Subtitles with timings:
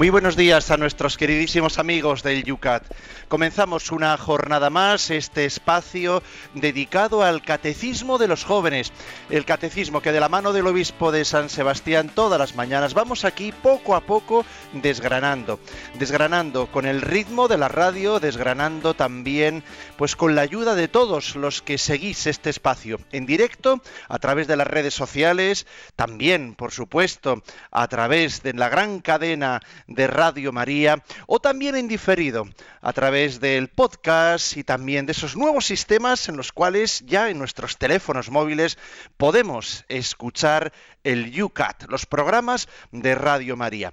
[0.00, 2.84] Muy buenos días a nuestros queridísimos amigos del Yucat.
[3.28, 6.22] Comenzamos una jornada más, este espacio
[6.54, 8.94] dedicado al catecismo de los jóvenes.
[9.28, 13.26] El catecismo que de la mano del obispo de San Sebastián todas las mañanas vamos
[13.26, 15.60] aquí poco a poco desgranando.
[15.98, 19.62] Desgranando con el ritmo de la radio, desgranando también
[19.98, 24.46] pues con la ayuda de todos los que seguís este espacio en directo a través
[24.46, 30.52] de las redes sociales, también por supuesto a través de la gran cadena de Radio
[30.52, 32.48] María o también en diferido
[32.80, 37.38] a través del podcast y también de esos nuevos sistemas en los cuales ya en
[37.38, 38.78] nuestros teléfonos móviles
[39.18, 40.72] podemos escuchar
[41.04, 43.92] el UCAT, los programas de Radio María.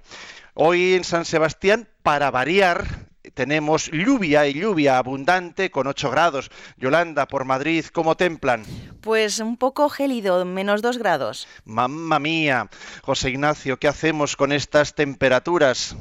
[0.54, 3.07] Hoy en San Sebastián, para variar,
[3.38, 6.50] tenemos lluvia y lluvia abundante con 8 grados.
[6.76, 8.64] Yolanda, por Madrid, ¿cómo templan?
[9.00, 11.46] Pues un poco gélido, menos 2 grados.
[11.64, 12.68] Mamma mía.
[13.00, 15.94] José Ignacio, ¿qué hacemos con estas temperaturas?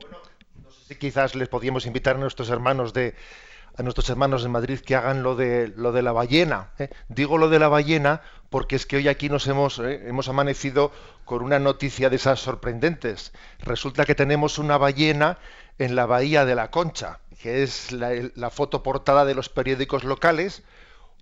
[0.00, 0.18] Bueno,
[0.64, 3.14] no sé si quizás les podíamos invitar a nuestros hermanos de
[3.76, 6.70] a nuestros hermanos de Madrid que hagan lo de lo de la ballena.
[6.80, 6.90] ¿eh?
[7.08, 10.08] Digo lo de la ballena porque es que hoy aquí nos hemos, ¿eh?
[10.08, 10.90] hemos amanecido
[11.24, 13.32] con una noticia de esas sorprendentes.
[13.60, 15.38] Resulta que tenemos una ballena
[15.80, 20.04] en la bahía de la Concha, que es la, la foto portada de los periódicos
[20.04, 20.62] locales.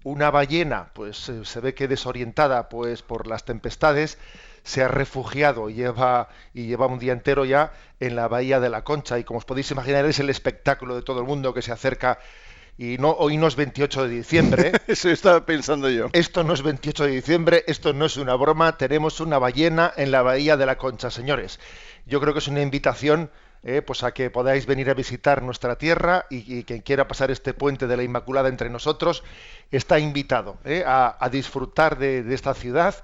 [0.03, 4.19] Una ballena, pues eh, se ve que desorientada, pues por las tempestades,
[4.64, 8.69] se ha refugiado y lleva, y lleva un día entero ya en la bahía de
[8.69, 9.20] la Concha.
[9.20, 12.19] Y como os podéis imaginar, es el espectáculo de todo el mundo que se acerca.
[12.77, 14.73] Y no, hoy no es 28 de diciembre.
[14.89, 16.09] Eso estaba pensando yo.
[16.12, 18.77] Esto no es 28 de diciembre, esto no es una broma.
[18.77, 21.61] Tenemos una ballena en la bahía de la Concha, señores.
[22.07, 23.30] Yo creo que es una invitación
[23.63, 27.55] eh, pues a que podáis venir a visitar nuestra tierra y, quien quiera pasar este
[27.55, 29.24] puente de la Inmaculada entre nosotros
[29.70, 32.95] está invitado eh, a, disfrutar de, de, esta ciudad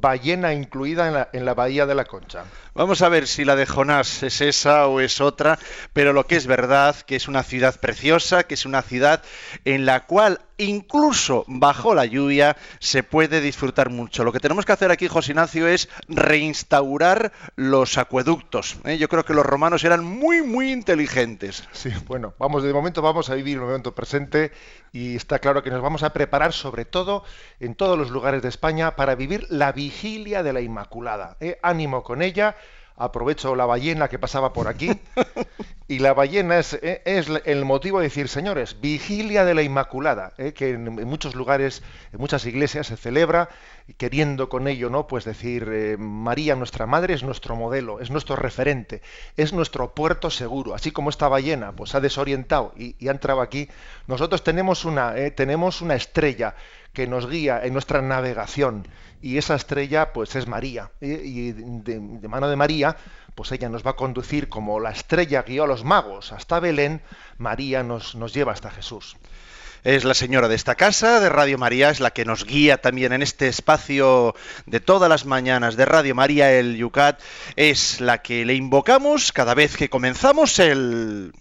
[0.00, 2.44] ballena incluida en la, en la, bahía de la Concha.
[2.74, 5.58] Vamos a ver si la de Jonás es esa o es otra,
[5.92, 9.22] pero lo que es verdad que es una ciudad preciosa, que es una ciudad
[9.64, 14.24] en la cual incluso bajo la lluvia se puede disfrutar mucho.
[14.24, 18.78] Lo que tenemos que hacer aquí, José Ignacio, es reinstaurar los acueductos.
[18.84, 18.98] ¿eh?
[18.98, 21.68] Yo creo que los romanos eran muy, muy inteligentes.
[21.72, 24.52] Sí, bueno, vamos, de momento vamos a vivir un momento presente
[24.92, 27.24] y está claro que nos vamos a preparar sobre todo
[27.60, 31.36] en todos los lugares de España para vivir la vigilia de la Inmaculada.
[31.40, 31.58] ¿eh?
[31.62, 32.56] Ánimo con ella
[32.96, 34.90] aprovecho la ballena que pasaba por aquí,
[35.88, 40.52] y la ballena es, es, el motivo de decir, señores, vigilia de la Inmaculada, ¿eh?
[40.52, 41.82] que en, en, muchos lugares,
[42.12, 43.48] en muchas iglesias se celebra,
[43.96, 45.06] queriendo con ello, ¿no?
[45.06, 49.02] Pues decir, eh, María, nuestra madre, es nuestro modelo, es nuestro referente,
[49.36, 53.40] es nuestro puerto seguro, así como esta ballena, pues ha desorientado y, y ha entrado
[53.40, 53.68] aquí,
[54.06, 56.54] nosotros tenemos una, eh, tenemos una estrella
[56.94, 58.88] que nos guía en nuestra navegación.
[59.20, 60.90] Y esa estrella pues es María.
[61.00, 62.96] Y de, mano de María
[63.34, 67.02] pues ella nos va a conducir como la estrella guió a los magos hasta Belén.
[67.36, 69.16] María nos, nos lleva hasta Jesús.
[69.84, 73.12] Es la señora de esta casa, de Radio María, es la que nos guía también
[73.12, 74.34] en este espacio
[74.64, 77.20] de todas las mañanas de Radio María, el Yucat,
[77.56, 81.34] es la que le invocamos cada vez que comenzamos el...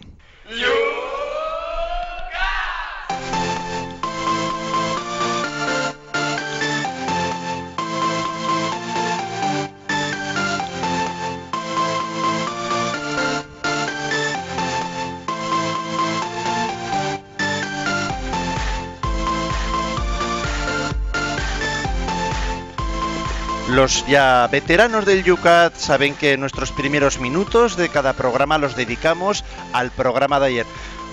[23.84, 29.44] Los ya veteranos del Yucat saben que nuestros primeros minutos de cada programa los dedicamos
[29.74, 30.66] al programa de ayer.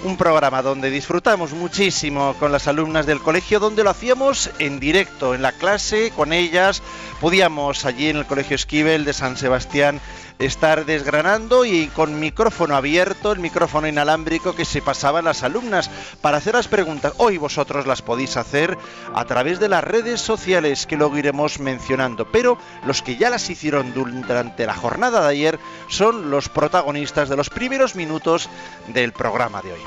[0.04, 5.34] Un programa donde disfrutamos muchísimo con las alumnas del colegio, donde lo hacíamos en directo,
[5.34, 6.80] en la clase, con ellas.
[7.20, 10.00] Podíamos allí en el Colegio Esquivel de San Sebastián
[10.40, 15.90] estar desgranando y con micrófono abierto, el micrófono inalámbrico que se pasaban las alumnas
[16.22, 17.12] para hacer las preguntas.
[17.18, 18.76] Hoy vosotros las podéis hacer
[19.14, 23.48] a través de las redes sociales que luego iremos mencionando, pero los que ya las
[23.50, 25.58] hicieron durante la jornada de ayer
[25.88, 28.48] son los protagonistas de los primeros minutos
[28.88, 29.80] del programa de hoy.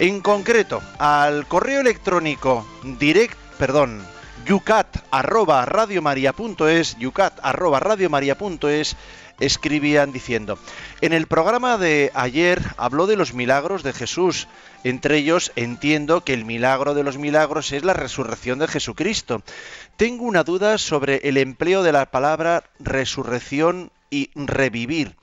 [0.00, 4.04] En concreto, al correo electrónico direct, perdón,
[4.46, 8.96] yucat arroba radiomaria.es, yucat arroba radiomaria.es
[9.40, 10.58] escribían diciendo,
[11.00, 14.48] en el programa de ayer habló de los milagros de Jesús,
[14.84, 19.42] entre ellos entiendo que el milagro de los milagros es la resurrección de Jesucristo.
[19.96, 25.16] Tengo una duda sobre el empleo de la palabra resurrección y revivir.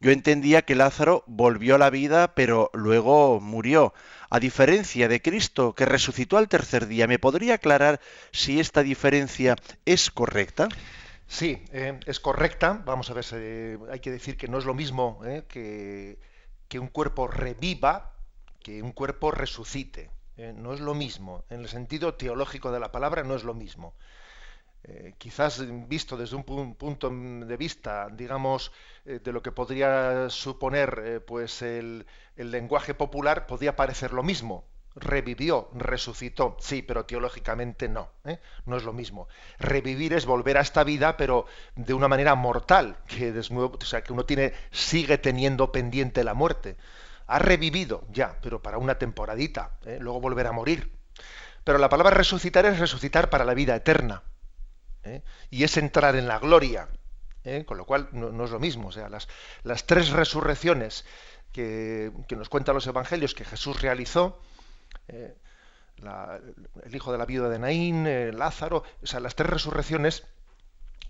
[0.00, 3.92] Yo entendía que Lázaro volvió a la vida, pero luego murió.
[4.30, 8.00] A diferencia de Cristo, que resucitó al tercer día, ¿me podría aclarar
[8.32, 10.68] si esta diferencia es correcta?
[11.38, 12.82] Sí, eh, es correcta.
[12.84, 13.24] Vamos a ver,
[13.90, 16.18] hay que decir que no es lo mismo eh, que,
[16.68, 18.14] que, un cuerpo reviva
[18.60, 20.10] que un cuerpo resucite.
[20.36, 21.44] Eh, no es lo mismo.
[21.48, 23.94] En el sentido teológico de la palabra no es lo mismo.
[24.84, 26.44] Eh, quizás visto desde un
[26.74, 28.72] punto de vista, digamos,
[29.04, 32.06] eh, de lo que podría suponer eh, pues el,
[32.36, 34.64] lenguaje popular, podría parecer lo mismo.
[34.94, 38.10] Revivió, resucitó, sí, pero teológicamente no,
[38.66, 39.28] no es lo mismo.
[39.58, 41.46] Revivir es volver a esta vida, pero
[41.76, 46.76] de una manera mortal, que o sea, que uno tiene, sigue teniendo pendiente la muerte.
[47.28, 50.92] Ha revivido, ya, pero para una temporadita, luego volver a morir.
[51.62, 54.24] Pero la palabra resucitar es resucitar para la vida eterna.
[55.04, 55.22] ¿eh?
[55.50, 56.88] y es entrar en la gloria.
[57.44, 57.64] ¿eh?
[57.64, 58.88] Con lo cual no, es lo mismo.
[58.88, 61.04] O sea, las tres resurrecciones
[61.52, 64.40] que, nos cuentan los evangelios que Jesús realizó,
[65.08, 65.34] ¿eh?
[66.84, 70.24] el hijo de la viuda de Naín, Lázaro, o sea, las tres resurrecciones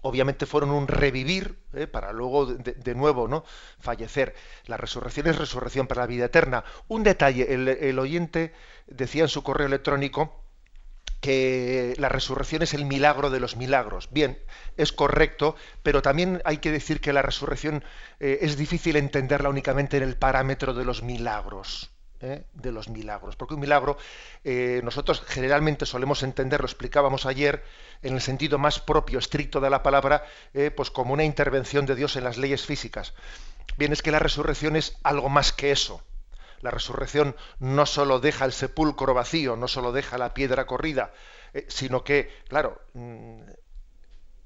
[0.03, 1.59] obviamente fueron un revivir
[1.93, 3.45] para luego de, nuevo no
[3.79, 4.35] fallecer
[4.65, 8.55] la resurrección es resurrección para la vida eterna un detalle el oyente
[8.87, 10.41] decía en su correo electrónico
[11.21, 14.09] que la resurrección es el milagro de los milagros.
[14.11, 14.39] Bien,
[14.77, 17.85] es correcto, pero también hay que decir que la resurrección
[18.21, 21.91] eh, es difícil entenderla únicamente en el parámetro de los milagros.
[22.21, 22.45] ¿Eh?
[22.55, 23.37] de los milagros.
[23.37, 23.97] Porque un milagro
[24.45, 27.65] eh, nosotros generalmente solemos entender, lo explicábamos ayer,
[28.03, 30.25] en el sentido más propio, estricto de la palabra,
[30.75, 33.13] pues como una intervención de Dios en las leyes físicas.
[33.77, 36.03] Bien, es que la resurrección es algo más que eso.
[36.61, 41.13] La resurrección no solo deja el sepulcro vacío, no solo deja la piedra corrida,
[41.55, 43.43] eh, sino que, claro, mm,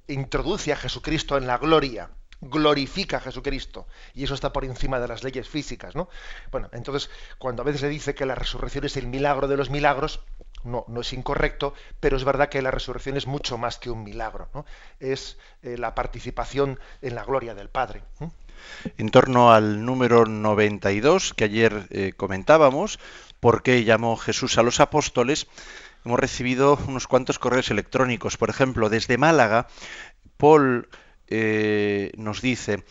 [0.06, 2.10] introduce a Jesucristo en la gloria,
[2.48, 3.86] glorifica a Jesucristo.
[4.14, 6.08] Y eso está por encima de las leyes físicas, ¿no?
[6.50, 9.70] Bueno, entonces, cuando a veces se dice que la resurrección es el milagro de los
[9.70, 10.20] milagros,
[10.62, 14.04] no, no es incorrecto, pero es verdad que la resurrección es mucho más que un
[14.04, 14.64] milagro, ¿no?
[15.00, 18.02] Es eh, la participación en la gloria del Padre
[18.96, 22.98] en torno al número 92 que ayer eh, comentábamos,
[23.40, 25.46] por qué llamó Jesús a los apóstoles,
[26.04, 28.36] hemos recibido unos cuantos correos electrónicos.
[28.36, 29.68] Por ejemplo, desde Málaga,
[30.36, 30.88] Paul
[31.28, 32.84] eh, nos dice,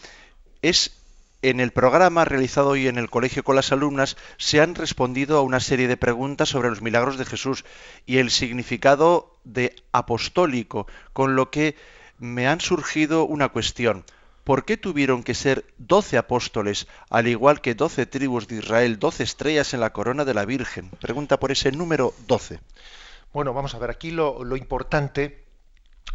[0.62, 0.98] es
[1.42, 5.42] en el programa realizado hoy en el colegio con las alumnas se han respondido a
[5.42, 7.66] una serie de preguntas sobre los milagros de Jesús
[8.06, 11.76] y el significado de apostólico, con lo que
[12.18, 14.06] me han surgido una cuestión.
[14.44, 19.24] ¿por qué tuvieron que ser doce apóstoles, al igual que doce tribus de Israel, doce
[19.24, 20.90] estrellas en la corona de la Virgen?
[21.02, 22.60] Pregunta por ese número doce.
[23.34, 25.43] Bueno, vamos a ver, aquí lo, importante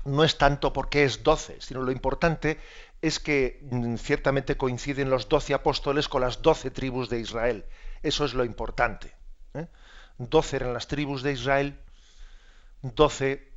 [0.05, 2.58] no es tanto porque es doce, sino lo importante
[3.00, 7.64] es que mm, ciertamente coinciden los doce apóstoles con las doce tribus de Israel.
[8.02, 9.14] Eso es lo importante.
[9.55, 9.67] ¿eh?
[10.19, 11.79] Doce eran las tribus de Israel,
[12.82, 13.52] doce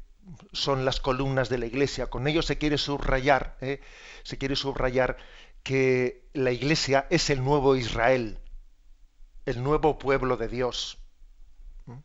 [0.52, 2.08] son las columnas de la iglesia.
[2.08, 3.82] Con ello se quiere subrayar, ¿eh?
[4.24, 5.18] se quiere subrayar
[5.64, 8.40] que la iglesia es el nuevo Israel,
[9.46, 10.98] el nuevo pueblo de Dios.
[11.86, 11.98] ¿Mm?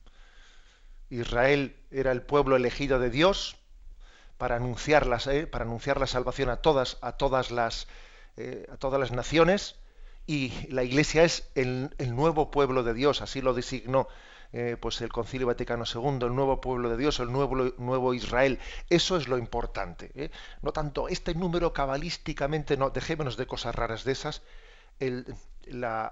[1.10, 3.56] Israel era el pueblo elegido de Dios
[4.38, 5.46] para anunciar, ¿eh?
[5.46, 7.86] para anunciar la salvación a todas, a todas las,
[8.36, 9.76] eh, a todas las naciones
[10.26, 14.08] y la iglesia es el, nuevo pueblo de Dios, así lo designó
[14.52, 18.58] eh, pues el Concilio Vaticano II, el nuevo pueblo de Dios, el nuevo, nuevo Israel.
[18.88, 20.10] Eso es lo importante.
[20.14, 20.30] ¿eh?
[20.62, 24.42] No tanto este número cabalísticamente, no, dejémonos de cosas raras de esas.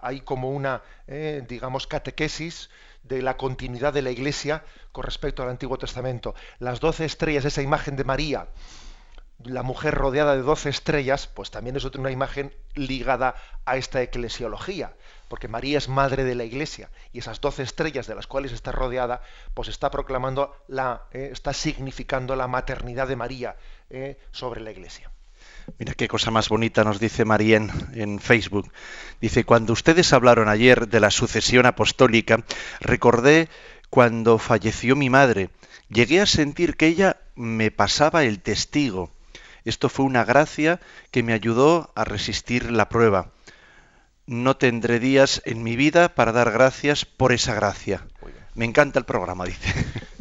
[0.02, 0.82] hay como una,
[1.48, 2.70] digamos, catequesis
[3.04, 6.34] de la continuidad de la Iglesia con respecto al Antiguo Testamento.
[6.58, 8.48] Las doce estrellas, esa imagen de María,
[9.42, 13.34] la mujer rodeada de doce estrellas, pues también es otra una imagen ligada
[13.64, 14.94] a esta eclesiología,
[15.28, 18.72] porque María es madre de la Iglesia y esas doce estrellas de las cuales está
[18.72, 23.56] rodeada, pues está proclamando la, eh, está significando la maternidad de María
[23.90, 25.13] eh, sobre la Iglesia.
[25.78, 27.56] Mira qué cosa más bonita nos dice María
[27.94, 28.70] en Facebook.
[29.20, 32.44] Dice, cuando ustedes hablaron ayer de la sucesión apostólica,
[32.80, 33.48] recordé
[33.90, 35.50] cuando falleció mi madre.
[35.88, 39.10] Llegué a sentir que ella me pasaba el testigo
[39.64, 40.80] esto fue una gracia
[41.10, 43.30] que me ayudó a resistir la prueba.
[44.26, 48.06] No tendré días en mi vida para dar gracias por esa gracia.
[48.54, 49.72] Me encanta el programa, dice.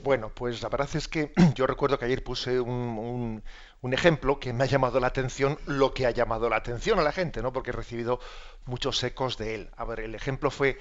[0.04, 3.44] Bueno, pues la verdad es que yo recuerdo que ayer puse un,
[3.92, 7.12] ejemplo que me ha llamado la atención, lo que ha llamado la atención a la
[7.12, 7.52] gente, ¿no?
[7.52, 8.22] Porque he recibido
[8.66, 9.70] muchos ecos de él.
[9.76, 10.80] A ver, el ejemplo fue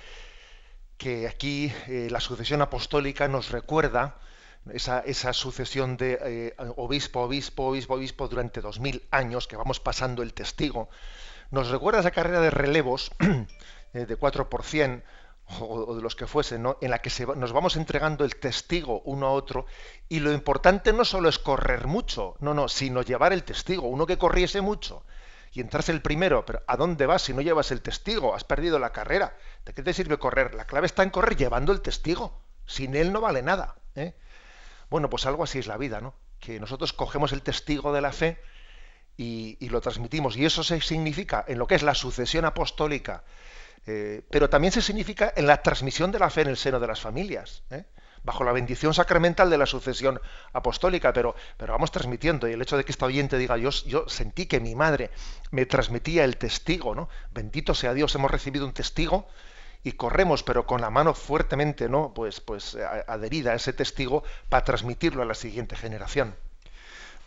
[0.99, 4.19] que aquí eh, la sucesión apostólica nos recuerda
[4.73, 9.81] esa, esa sucesión de eh, obispo, obispo, obispo, obispo durante dos mil años, que vamos
[9.81, 10.89] pasando el testigo,
[11.51, 13.11] nos recuerda esa carrera de relevos
[13.95, 14.63] eh, de 4 por
[15.61, 16.79] o, de los que fuesen, ¿no?
[16.81, 19.67] en la que se, nos vamos entregando el testigo uno a otro,
[20.09, 24.07] y lo importante no solo es correr mucho, no, no, sino llevar el testigo, uno
[24.07, 25.05] que corriese mucho
[25.53, 28.35] y entrase el primero, pero ¿a dónde vas si no llevas el testigo?
[28.35, 29.37] Has perdido la carrera.
[29.67, 30.55] ¿De qué te sirve correr?
[30.55, 32.41] La clave está en correr llevando el testigo.
[32.65, 33.77] Sin él no vale nada.
[33.95, 34.15] ¿eh?
[34.89, 36.15] Bueno, pues algo así es la vida, ¿no?
[36.41, 38.41] Que nosotros cogemos el testigo de la fe
[39.19, 40.39] y, y lo transmitimos.
[40.39, 43.23] Y eso se significa en lo que es la sucesión apostólica,
[43.87, 46.87] eh, pero también se significa en la transmisión de la fe en el seno de
[46.87, 47.85] las familias, ¿eh?
[48.23, 50.21] bajo la bendición sacramental de la sucesión
[50.53, 52.49] apostólica, pero, pero vamos transmitiendo.
[52.49, 55.11] Y el hecho de que esta oyente diga, yo, yo sentí que mi madre
[55.51, 57.09] me transmitía el testigo, ¿no?
[57.33, 59.27] Bendito sea Dios, hemos recibido un testigo
[59.83, 62.15] y corremos, pero con la mano fuertemente, ¿no?
[62.15, 62.77] Pues, pues
[63.09, 66.37] adherida a ese testigo para transmitirlo a la siguiente generación.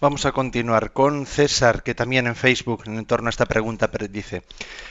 [0.01, 4.43] Vamos a continuar con César, que también en Facebook, en torno a esta pregunta, dice,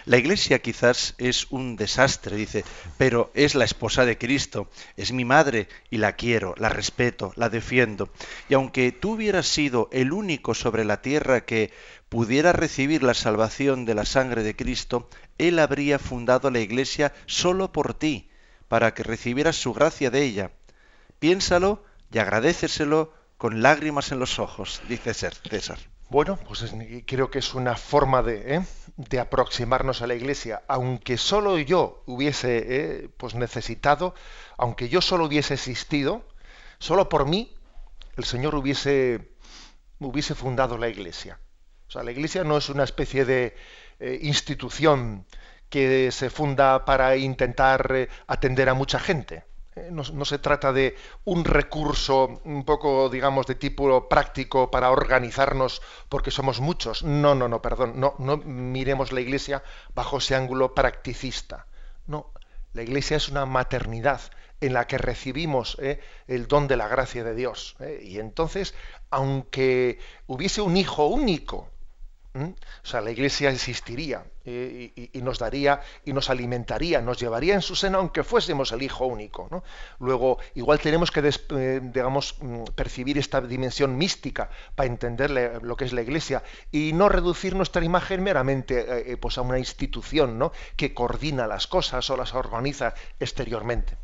[0.06, 2.64] la iglesia quizás es un desastre, dice,
[2.96, 7.50] pero es la esposa de Cristo, es mi madre y la quiero, la respeto, la
[7.50, 8.08] defiendo.
[8.49, 11.70] Y aunque tú hubieras sido el único sobre la tierra que
[12.08, 17.73] pudiera recibir la salvación de la sangre de Cristo, Él habría fundado la iglesia solo
[17.73, 18.30] por ti,
[18.68, 20.50] para que recibieras su gracia de ella.
[21.18, 25.79] Piénsalo y agradeceselo con lágrimas en los ojos, dice César.
[26.11, 26.64] Bueno, pues
[27.07, 28.62] creo que es una forma de, ¿eh?
[28.97, 33.09] de, aproximarnos a la Iglesia, aunque solo yo hubiese ¿eh?
[33.17, 34.14] pues necesitado,
[34.59, 36.29] aunque yo solo hubiese existido,
[36.79, 37.55] solo por mí
[38.17, 39.35] el Señor hubiese,
[39.99, 41.41] hubiese fundado la Iglesia.
[41.88, 43.57] O sea, la Iglesia no es una especie de
[43.99, 45.26] eh, institución
[45.69, 49.45] que se funda para intentar atender a mucha gente.
[49.76, 55.83] Eh, no, se trata de un recurso un poco, digamos, de tipo práctico para organizarnos
[56.09, 57.02] porque somos muchos.
[57.02, 57.99] No, no, no, perdón.
[57.99, 59.62] No, no miremos la Iglesia
[59.95, 61.66] bajo ese ángulo practicista.
[62.07, 62.33] No,
[62.73, 64.21] la Iglesia es una maternidad
[64.61, 67.76] en la que recibimos eh, el don de la gracia de Dios.
[67.81, 68.75] Eh, y entonces,
[69.11, 71.69] aunque hubiese un hijo único,
[72.37, 72.47] ¿Mm?
[72.83, 77.62] O sea, la Iglesia existiría eh, y, nos daría y nos alimentaría, nos llevaría en
[77.62, 79.49] su seno aunque fuésemos el Hijo único.
[80.00, 85.85] Luego, igual tenemos que, eh, digamos, mm, percibir esta dimensión mística para entender lo que
[85.85, 90.50] es la Iglesia y no reducir nuestra imagen meramente eh, pues a una institución ¿no?
[90.76, 93.97] que coordina las cosas o las organiza exteriormente.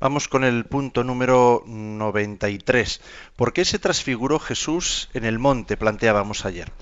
[0.00, 3.00] Vamos con el punto número 93.
[3.36, 5.76] ¿Por qué se transfiguró Jesús en el monte?
[5.76, 6.72] Planteábamos ayer.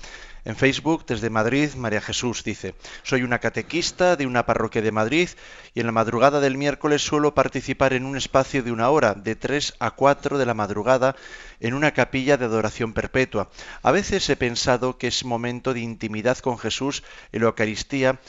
[0.43, 5.29] En Facebook, desde Madrid, María Jesús dice, soy una catequista de una parroquia de Madrid
[5.75, 9.35] y en la madrugada del miércoles suelo participar en un espacio de una hora, de
[9.35, 11.15] 3 a 4 de la madrugada,
[11.59, 13.51] en una capilla de adoración perpetua.
[13.83, 18.19] A veces he pensado que es momento de intimidad con Jesús en la Eucaristía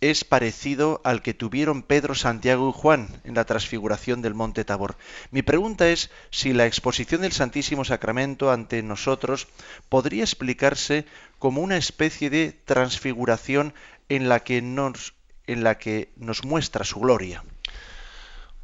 [0.00, 4.96] es parecido al que tuvieron Pedro, Santiago y Juan en la transfiguración del monte Tabor.
[5.30, 9.48] Mi pregunta es si la exposición del Santísimo Sacramento ante nosotros
[9.88, 11.04] podría explicarse
[11.38, 13.74] como una especie de transfiguración
[14.08, 15.14] en la que nos,
[15.46, 17.44] en la que nos muestra su gloria.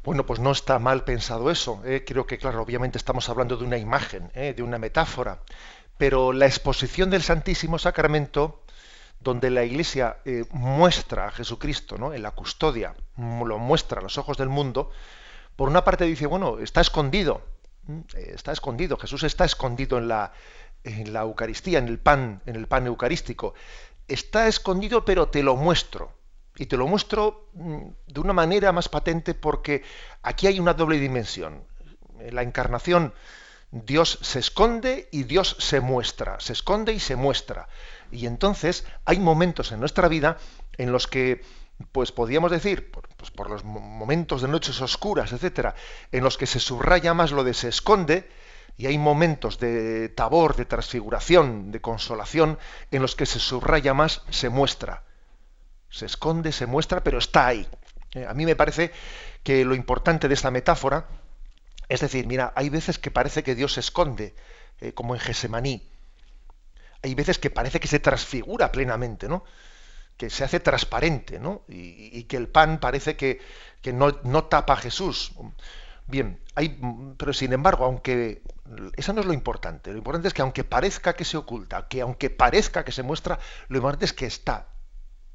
[0.03, 1.81] Bueno, pues no está mal pensado eso.
[1.85, 2.03] ¿eh?
[2.05, 4.53] Creo que, claro, obviamente estamos hablando de una imagen, ¿eh?
[4.55, 5.39] de una metáfora,
[5.97, 8.62] pero la exposición del Santísimo Sacramento
[9.23, 12.13] donde la Iglesia eh, muestra a Jesucristo ¿no?
[12.13, 14.91] en la custodia, lo muestra a los ojos del mundo,
[15.55, 17.41] por una parte dice, bueno, está escondido,
[18.15, 20.33] está escondido, Jesús está escondido en la,
[20.83, 23.53] en la Eucaristía, en el pan, en el pan eucarístico.
[24.07, 26.13] Está escondido, pero te lo muestro.
[26.55, 29.83] Y te lo muestro mm, de una manera más patente porque
[30.21, 31.65] aquí hay una doble dimensión.
[32.19, 33.13] En la encarnación
[33.71, 36.39] Dios se esconde y Dios se muestra.
[36.39, 37.67] Se esconde y se muestra.
[38.13, 40.37] Y entonces hay momentos en nuestra vida
[40.77, 41.41] en los que,
[41.91, 45.75] pues podríamos decir, por, pues, por los momentos de noches oscuras, etcétera,
[46.11, 48.29] en los que se subraya más lo de se esconde,
[48.75, 52.57] y hay momentos de tabor, de transfiguración, de consolación,
[52.89, 55.03] en los que se subraya más, se muestra.
[55.89, 57.67] Se esconde, se muestra, pero está ahí.
[58.13, 58.91] Eh, a mí me parece
[59.43, 61.07] que lo importante de esta metáfora
[61.89, 64.35] es decir, mira, hay veces que parece que Dios se esconde,
[64.79, 65.87] eh, como en Gesemaní.
[67.03, 69.43] Hay veces que parece que se transfigura plenamente, ¿no?
[70.17, 71.63] Que se hace transparente, ¿no?
[71.67, 73.39] Y, que el pan parece que,
[73.93, 75.33] no, tapa a Jesús.
[76.07, 76.79] Bien, hay,
[77.17, 78.41] pero sin embargo, aunque
[78.95, 82.01] eso no es lo importante, lo importante es que aunque parezca que se oculta, que
[82.01, 84.67] aunque parezca que se muestra, lo importante es que está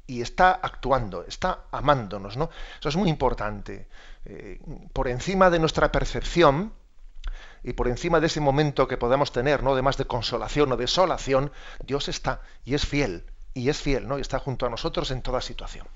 [0.09, 2.49] y está actuando, está amándonos, ¿no?
[2.79, 3.87] Eso es muy importante.
[4.25, 4.59] Eh,
[4.91, 6.73] por encima de nuestra percepción,
[7.63, 9.75] y por encima de ese momento que podamos tener, ¿no?
[9.75, 11.51] de más de consolación o desolación,
[11.85, 14.17] Dios está y es fiel, y es fiel, ¿no?
[14.17, 15.87] y está junto a nosotros en toda situación.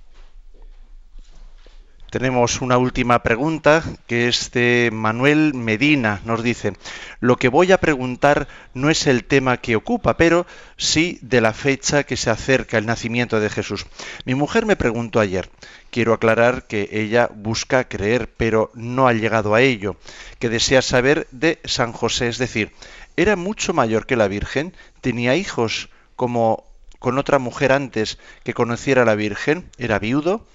[2.14, 6.22] Tenemos una última pregunta que es de Manuel Medina.
[6.26, 6.74] Nos dice,
[7.20, 10.46] lo que voy a preguntar no es el tema que ocupa, pero
[10.78, 13.88] sí de la fecha que se acerca el nacimiento de Jesús.
[14.26, 15.50] Mi mujer me preguntó ayer,
[15.90, 19.96] quiero aclarar que ella busca creer, pero no ha llegado a ello,
[20.38, 22.74] que desea saber de San José, es decir,
[23.18, 26.64] era mucho mayor que la Virgen, tenía hijos como
[27.00, 30.46] con otra mujer antes que conociera a la Virgen, era viudo,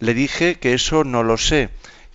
[0.00, 1.70] le dije que eso no lo sé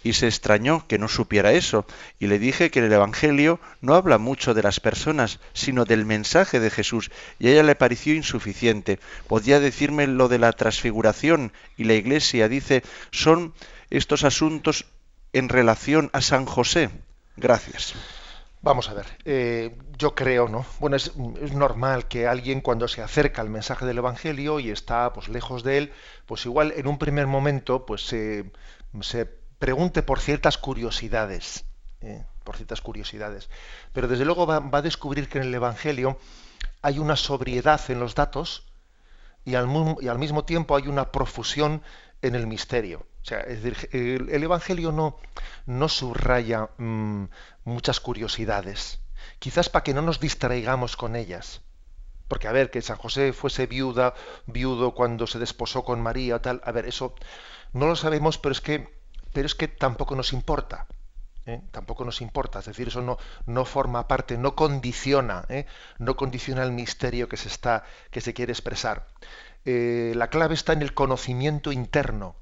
[0.06, 1.88] y se extrañó que no supiera eso,
[2.20, 6.60] y le dije que el Evangelio no habla mucho de las personas, sino del mensaje
[6.60, 9.00] de Jesús, y a ella le pareció insuficiente.
[9.28, 13.56] Podía decirme lo de la transfiguración, y la Iglesia dice, son
[13.90, 14.86] estos asuntos
[15.34, 16.92] en relación a San José.
[17.36, 17.96] Gracias.
[18.66, 20.66] Vamos a ver, eh, yo creo, ¿no?
[20.80, 21.16] Bueno, es,
[21.54, 25.78] normal que alguien cuando se acerca al mensaje del Evangelio y está pues lejos de
[25.78, 25.94] él,
[26.26, 28.52] pues igual en un primer momento pues se,
[29.60, 31.66] pregunte por ciertas curiosidades,
[32.02, 32.26] ¿eh?
[32.44, 33.52] por ciertas curiosidades.
[33.94, 36.18] Pero desde luego va, a descubrir que en el Evangelio
[36.82, 38.66] hay una sobriedad en los datos
[39.44, 39.70] y al,
[40.02, 41.84] y al mismo tiempo hay una profusión
[42.24, 43.06] en el misterio.
[43.26, 45.18] O sea, es decir, el, Evangelio no,
[45.66, 47.24] no subraya mm,
[47.64, 49.00] muchas curiosidades,
[49.40, 51.64] quizás para que no nos distraigamos con ellas.
[52.28, 54.14] Porque, a ver, que San José fuese viuda,
[54.46, 57.16] viudo cuando se desposó con María, tal, a ver, eso
[57.74, 58.94] no lo sabemos, pero es que,
[59.34, 60.86] pero es que tampoco nos importa.
[61.48, 61.62] ¿eh?
[61.72, 63.18] Tampoco nos importa, es decir, eso no,
[63.48, 65.66] no forma parte, no condiciona, ¿eh?
[65.98, 69.08] no condiciona el misterio que se está, que se quiere expresar.
[69.66, 72.36] Eh, la clave está en el conocimiento interno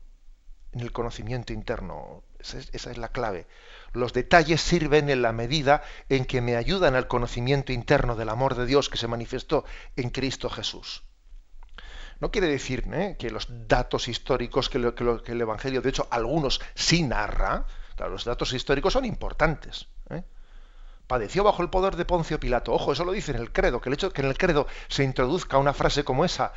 [0.74, 2.24] en el conocimiento interno.
[2.40, 3.48] Esa es, la clave.
[3.94, 8.56] Los detalles sirven en la medida en que me ayudan al conocimiento interno del amor
[8.56, 9.64] de Dios que se manifestó
[9.96, 11.04] en Cristo Jesús.
[12.20, 13.16] No quiere decir ¿eh?
[13.18, 17.66] que los datos históricos que, el Evangelio, de hecho, algunos sí narra,
[17.98, 19.88] los datos históricos son importantes.
[20.10, 20.24] ¿eh?
[21.08, 22.74] Padeció bajo el poder de Poncio Pilato.
[22.74, 25.04] Ojo, eso lo dice en el credo, que el hecho que en el credo se
[25.04, 26.54] introduzca una frase como esa,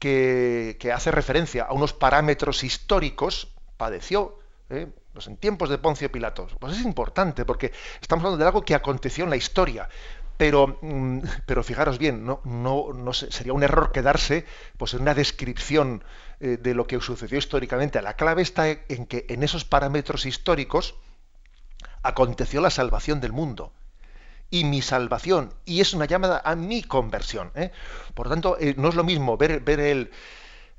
[0.00, 4.38] que, hace referencia a unos parámetros históricos, padeció
[4.70, 4.88] ¿eh?
[5.12, 6.48] pues en tiempos de Poncio Pilato.
[6.58, 9.88] Pues es importante, porque estamos hablando de algo que aconteció en la historia.
[10.36, 14.46] Pero, mm, pero fijaros bien, no, no, no sería un error quedarse
[14.78, 16.02] pues, en una descripción
[16.40, 18.00] eh, de lo que sucedió históricamente.
[18.00, 20.94] La clave está en que en esos parámetros históricos
[22.02, 23.74] aconteció la salvación del mundo
[24.50, 25.54] y mi salvación.
[25.64, 27.52] Y es una llamada a mi conversión.
[27.54, 27.70] ¿eh?
[28.14, 30.10] Por tanto, eh, no es lo mismo ver, ver el,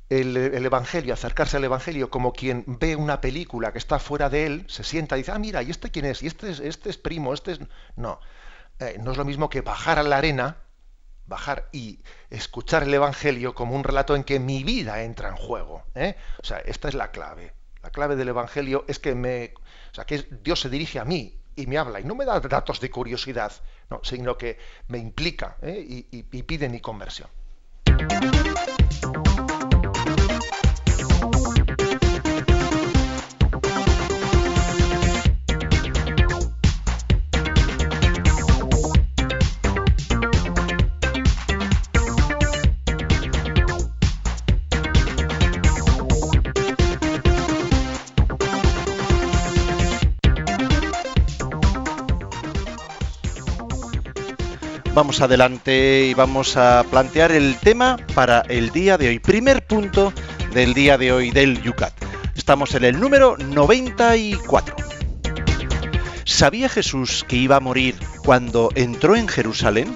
[0.10, 4.66] el, Evangelio, acercarse al Evangelio como quien ve una película que está fuera de él,
[4.68, 6.22] se sienta y dice, ah, mira, ¿y este quién es?
[6.22, 7.34] ¿Y este es, este es primo?
[7.34, 7.60] Este es...
[7.96, 8.20] No,
[8.80, 10.58] eh, no es lo mismo que bajar a la arena,
[11.26, 15.86] bajar y escuchar el Evangelio como un relato en que mi vida entra en juego.
[15.96, 17.54] O sea, esta es la clave.
[17.82, 19.54] La clave del Evangelio es que me,
[19.92, 22.40] o sea, que Dios se dirige a mí, y me habla y no me da
[22.40, 23.52] datos de curiosidad,
[23.90, 25.86] no, sino que me implica ¿eh?
[25.88, 27.30] y, y, y pide mi conversión.
[55.02, 59.18] Vamos adelante y vamos a plantear el tema para el día de hoy.
[59.18, 60.14] Primer punto
[60.54, 61.92] del día de hoy del Yucat.
[62.36, 64.76] Estamos en el número 94.
[66.24, 69.96] ¿Sabía Jesús que iba a morir cuando entró en Jerusalén?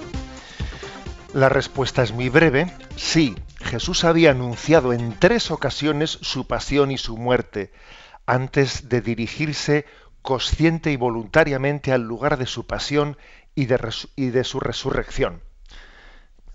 [1.32, 2.72] La respuesta es muy breve.
[2.96, 7.70] Sí, Jesús había anunciado en tres ocasiones su pasión y su muerte
[8.26, 9.86] antes de dirigirse
[10.22, 13.16] consciente y voluntariamente al lugar de su pasión
[13.56, 15.42] y de, su resurrección.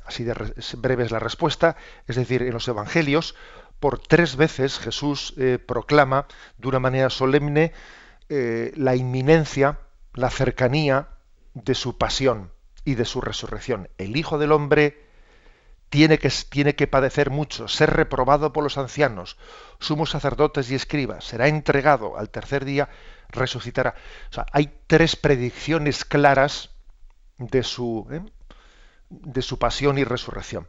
[0.06, 0.34] Así de
[0.78, 1.76] breve es la respuesta,
[2.08, 3.36] es decir, en los Evangelios,
[3.80, 7.74] por tres veces Jesús eh, proclama de una manera solemne
[8.30, 9.80] eh, la inminencia,
[10.14, 11.10] la cercanía
[11.54, 12.52] de su pasión
[12.86, 13.90] y de su resurrección.
[13.98, 15.10] El Hijo del Hombre
[15.90, 19.38] tiene que, tiene que padecer mucho, ser reprobado por los ancianos,
[19.80, 22.90] sumos sacerdotes y escribas, será entregado al tercer día,
[23.30, 23.96] resucitará.
[24.30, 26.71] O sea, hay tres predicciones claras
[27.50, 28.22] de su, ¿eh?
[29.10, 30.68] de su pasión y resurrección.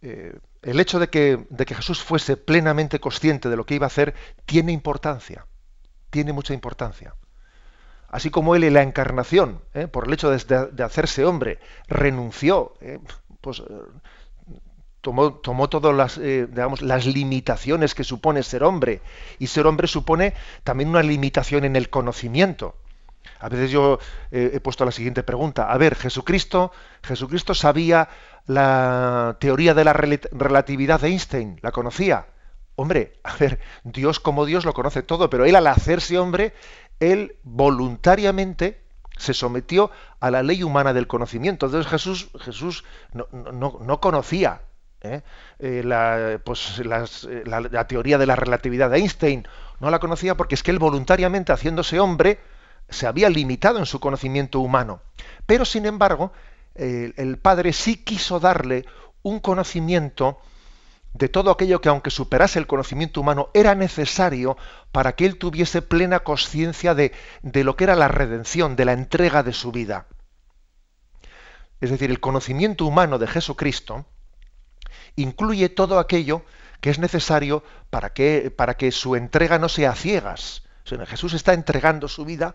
[0.00, 3.86] Eh, el hecho de que, de que Jesús fuese plenamente consciente de lo que iba
[3.86, 4.14] a hacer
[4.46, 5.46] tiene importancia,
[6.10, 7.14] tiene mucha importancia.
[8.08, 9.88] así como él en la encarnación, ¿eh?
[9.88, 12.74] por el hecho de, hacerse hombre, renunció,
[13.40, 13.62] pues
[15.00, 19.00] tomó, tomó todas las, digamos, las limitaciones que supone ser hombre.
[19.38, 22.76] Y ser hombre supone también una limitación en el conocimiento.
[23.40, 23.98] A veces yo
[24.30, 25.70] he puesto la siguiente pregunta.
[25.70, 28.08] A ver, Jesucristo, Jesucristo sabía
[28.46, 32.26] la teoría de la relatividad de Einstein, ¿la conocía?
[32.74, 36.54] Hombre, a ver, Dios como Dios lo conoce todo, pero él al hacerse hombre,
[37.00, 38.82] él voluntariamente
[39.18, 41.66] se sometió a la ley humana del conocimiento.
[41.66, 44.62] Entonces Jesús, Jesús no, conocía
[45.02, 45.22] ¿eh?
[45.58, 49.46] Eh, la, pues, eh, la, teoría de la relatividad de Einstein,
[49.80, 52.38] no la conocía porque es que él voluntariamente, haciéndose hombre,
[52.92, 55.00] se había limitado en su conocimiento humano.
[55.46, 56.32] Pero, sin embargo,
[56.74, 58.86] el Padre sí quiso darle
[59.22, 60.38] un conocimiento
[61.14, 64.56] de todo aquello que aunque superase el conocimiento humano era necesario
[64.92, 68.92] para que él tuviese plena conciencia de, de, lo que era la redención, de la
[68.92, 70.06] entrega de su vida.
[71.80, 74.06] Es decir, el conocimiento humano de Jesucristo
[75.16, 76.44] incluye todo aquello
[76.80, 80.62] que es necesario para que, para que su entrega no sea ciegas.
[81.06, 82.54] Jesús está entregando su vida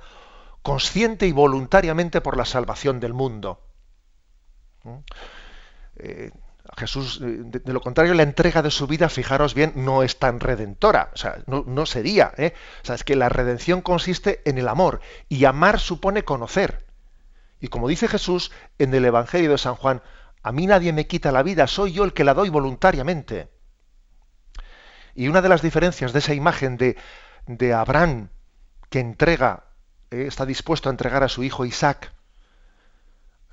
[0.61, 3.61] consciente y voluntariamente por la salvación del mundo.
[4.83, 4.97] ¿Mm?
[5.97, 6.31] Eh,
[6.75, 10.39] Jesús, eh, de, lo contrario, la entrega de su vida, fijaros bien, no es tan
[10.39, 11.11] redentora.
[11.13, 12.33] O sea, no, sería.
[12.37, 12.53] ¿eh?
[12.83, 15.01] O sea, es que la redención consiste en el amor.
[15.29, 16.85] Y amar supone conocer.
[17.59, 20.01] Y como dice Jesús en el Evangelio de San Juan,
[20.43, 23.49] a mí nadie me quita la vida, soy yo el que la doy voluntariamente.
[25.15, 26.95] Y una de las diferencias de esa imagen de,
[27.47, 28.29] de Abraham
[28.89, 29.65] que entrega,
[30.11, 32.11] eh, está dispuesto a entregar a su hijo Isaac,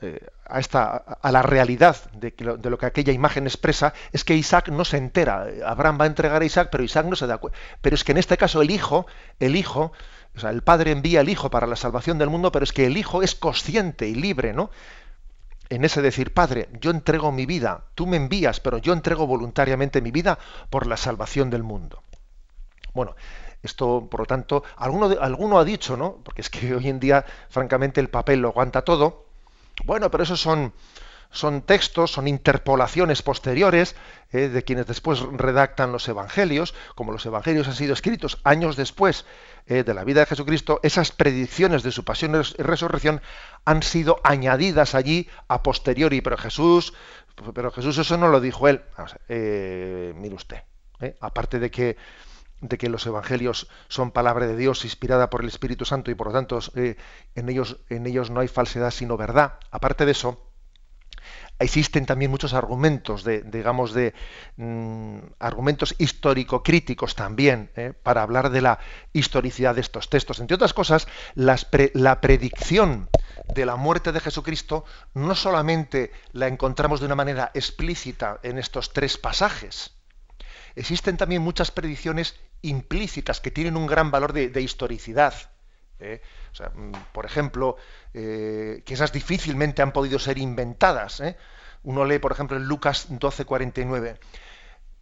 [0.01, 4.69] eh, a, esta, a la realidad de, lo que aquella imagen expresa, es que Isaac
[4.69, 5.47] no se entera.
[5.67, 7.59] Abraham va a entregar a Isaac, pero Isaac no se da cuenta.
[7.81, 9.07] Pero es que en este caso el hijo,
[9.40, 9.93] el hijo,
[10.37, 12.87] o sea, el padre envía al hijo para la salvación del mundo, pero es que
[12.87, 14.71] el hijo es consciente y libre, ¿no?
[15.71, 20.03] En ese decir, Padre, yo entrego mi vida, tú me envías, pero yo entrego voluntariamente
[20.03, 20.38] mi vida
[20.69, 22.03] por la salvación del mundo.
[22.93, 23.17] Bueno,
[23.66, 26.18] esto, por lo tanto, alguno, alguno ha dicho, ¿no?
[26.22, 29.24] Porque es que hoy en día, francamente, el papel lo aguanta todo
[29.83, 30.72] bueno, pero esos son,
[31.31, 33.96] son textos, son interpolaciones posteriores
[34.33, 39.27] eh, de quienes después redactan los evangelios, como los evangelios han sido escritos años después
[39.66, 43.20] eh, de la vida de Jesucristo, esas predicciones de su pasión y resurrección
[43.64, 46.94] han sido añadidas allí a posteriori, pero Jesús,
[47.53, 48.83] pero Jesús eso no lo dijo él.
[49.29, 50.62] Eh, mire usted,
[51.20, 51.96] aparte de que
[52.61, 56.29] de que los evangelios son palabra de Dios inspirada por el Espíritu Santo y por
[56.29, 56.97] lo tanto eh,
[57.35, 59.59] en, ellos, en ellos no hay falsedad sino verdad.
[59.71, 60.51] Aparte de eso,
[61.59, 64.14] existen también muchos argumentos de, digamos, de
[64.57, 68.79] mm, argumentos histórico-críticos también eh, para hablar de la
[69.12, 70.40] historicidad de estos textos.
[70.40, 73.09] Entre otras cosas, la predicción
[73.55, 78.93] de la muerte de Jesucristo no solamente la encontramos de una manera explícita en estos
[78.93, 79.93] tres pasajes,
[80.77, 85.35] existen también muchas predicciones implícitas que tienen un gran valor de, historicidad.
[86.01, 86.23] ¿eh?
[86.75, 87.77] Mm, por ejemplo,
[88.13, 91.21] eh, que esas difícilmente han podido ser inventadas.
[91.21, 91.37] ¿eh?
[91.83, 94.19] Uno lee, por ejemplo, en Lucas 12:49.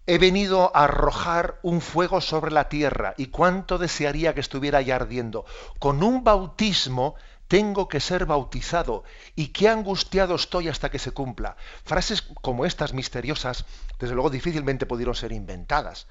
[0.04, 4.96] He venido a arrojar un fuego sobre la tierra y cuánto desearía que estuviera ya
[4.96, 5.44] ardiendo.
[5.78, 7.14] Con un bautismo
[7.52, 9.04] tengo que ser bautizado
[9.36, 11.54] y qué angustiado estoy hasta que se cumpla.
[11.84, 13.66] Frases como estas misteriosas,
[14.00, 16.06] desde luego difícilmente pudieron ser inventadas.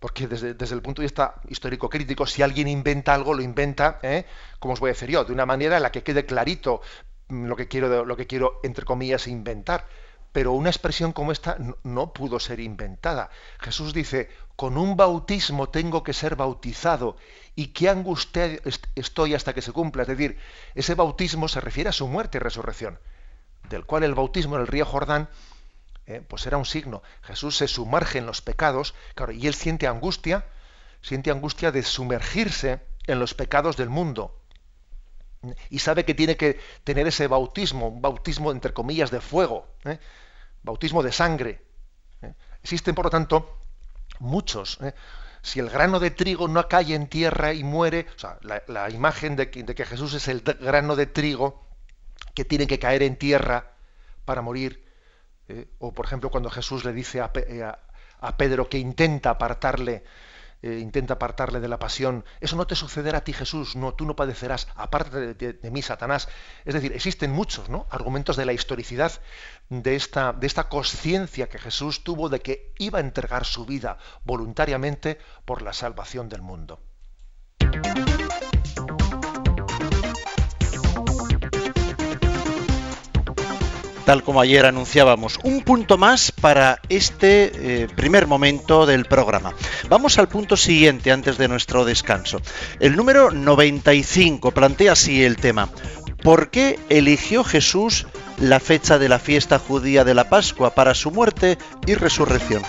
[0.00, 4.26] Porque desde, el punto de vista histórico crítico, si alguien inventa algo, lo inventa, ¿eh?
[4.58, 6.82] como os voy a decir yo, de una manera en la que quede clarito
[7.28, 9.86] mm, lo que quiero, lo que quiero entre comillas, inventar.
[10.30, 13.30] Pero una expresión como esta no pudo ser inventada.
[13.60, 14.28] Jesús dice,
[14.60, 17.16] con un bautismo tengo que ser bautizado
[17.56, 18.60] y qué angustia
[18.94, 20.02] estoy hasta que se cumpla.
[20.02, 20.36] Es decir,
[20.74, 22.98] ese bautismo se refiere a su muerte y resurrección,
[23.70, 25.30] del cual el bautismo en el río Jordán
[26.04, 27.02] eh, pues era un signo.
[27.22, 30.44] Jesús se sumerge en los pecados, claro, y él siente angustia,
[31.00, 34.42] siente angustia de sumergirse en los pecados del mundo.
[35.70, 39.98] Y sabe que tiene que tener ese bautismo, un bautismo entre comillas de fuego, ¿eh?
[40.62, 41.62] bautismo de sangre.
[42.20, 42.34] ¿eh?
[42.62, 43.56] Existen, por lo tanto,
[44.20, 44.78] muchos.
[44.82, 44.94] ¿eh?
[45.42, 49.34] Si el grano de trigo no cae en tierra y muere, o sea, la, imagen
[49.36, 51.64] de que, Jesús es el grano de trigo
[52.34, 53.72] que tiene que caer en tierra
[54.24, 54.84] para morir,
[55.48, 55.66] ¿eh?
[55.78, 57.64] o por ejemplo cuando Jesús le dice a, eh,
[58.20, 60.04] a Pedro que intenta apartarle
[60.62, 62.24] eh, intenta apartarle de la pasión.
[62.40, 63.76] Eso no te sucederá a ti, Jesús.
[63.76, 64.68] No, tú no padecerás.
[64.74, 66.28] Aparte de, mí, Satanás.
[66.64, 67.86] Es decir, existen muchos ¿no?
[67.90, 69.12] argumentos de la historicidad
[69.68, 73.98] de esta, de esta conciencia que Jesús tuvo de que iba a entregar su vida
[74.24, 76.80] voluntariamente por la salvación del mundo.
[84.10, 89.54] Tal como ayer anunciábamos, un punto más para este eh, primer momento del programa.
[89.88, 92.42] Vamos al punto siguiente antes de nuestro descanso.
[92.80, 95.68] El número 95 plantea así el tema.
[96.24, 98.08] ¿Por qué eligió Jesús
[98.40, 102.64] la fecha de la fiesta judía de la Pascua para su muerte y resurrección?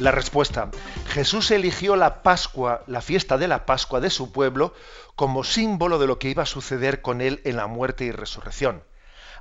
[0.00, 0.70] La respuesta.
[1.08, 4.74] Jesús eligió la Pascua, la fiesta de la Pascua de su pueblo,
[5.16, 8.82] como símbolo de lo que iba a suceder con él en la muerte y resurrección.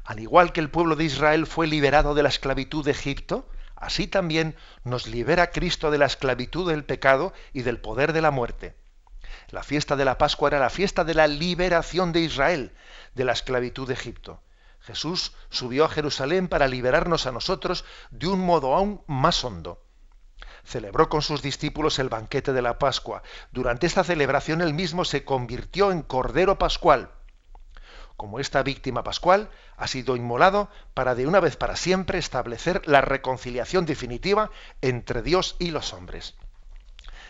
[0.07, 4.07] Al igual que el pueblo de Israel fue liberado de la esclavitud de Egipto, así
[4.07, 8.77] también nos libera Cristo de la esclavitud del pecado y del poder de la muerte.
[9.49, 12.71] La fiesta de la Pascua era la fiesta de la liberación de Israel
[13.15, 14.41] de la esclavitud de Egipto.
[14.79, 19.83] Jesús subió a Jerusalén para liberarnos a nosotros de un modo aún más hondo
[20.63, 23.23] celebró con sus discípulos el banquete de la Pascua.
[23.51, 27.09] Durante esta celebración él mismo se convirtió en Cordero Pascual.
[28.17, 33.01] Como esta víctima pascual ha sido inmolado para de una vez para siempre establecer la
[33.01, 34.51] reconciliación definitiva
[34.81, 36.35] entre Dios y los hombres.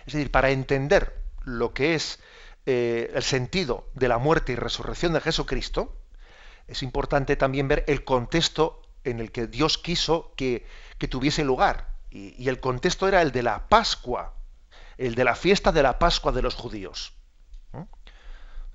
[0.05, 2.19] Es decir, para entender lo que es
[2.65, 5.95] eh, el sentido de la muerte y resurrección de Jesucristo,
[6.67, 10.65] es importante también ver el contexto en el que Dios quiso que,
[10.97, 14.33] que tuviese lugar y, el contexto era el de la Pascua,
[14.97, 17.13] el de la fiesta de la Pascua de los judíos.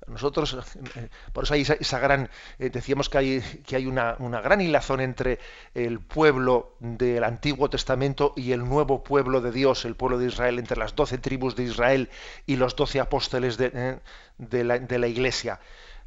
[0.07, 0.57] Nosotros,
[0.95, 4.99] eh, por eso hay esa, gran, eh, decíamos que hay, que hay una, gran hilazón
[4.99, 5.39] entre
[5.73, 10.59] el pueblo del Antiguo Testamento y el nuevo pueblo de Dios, el pueblo de Israel,
[10.59, 12.09] entre las doce tribus de Israel
[12.45, 13.99] y los doce apóstoles de, eh,
[14.37, 15.59] de la Iglesia.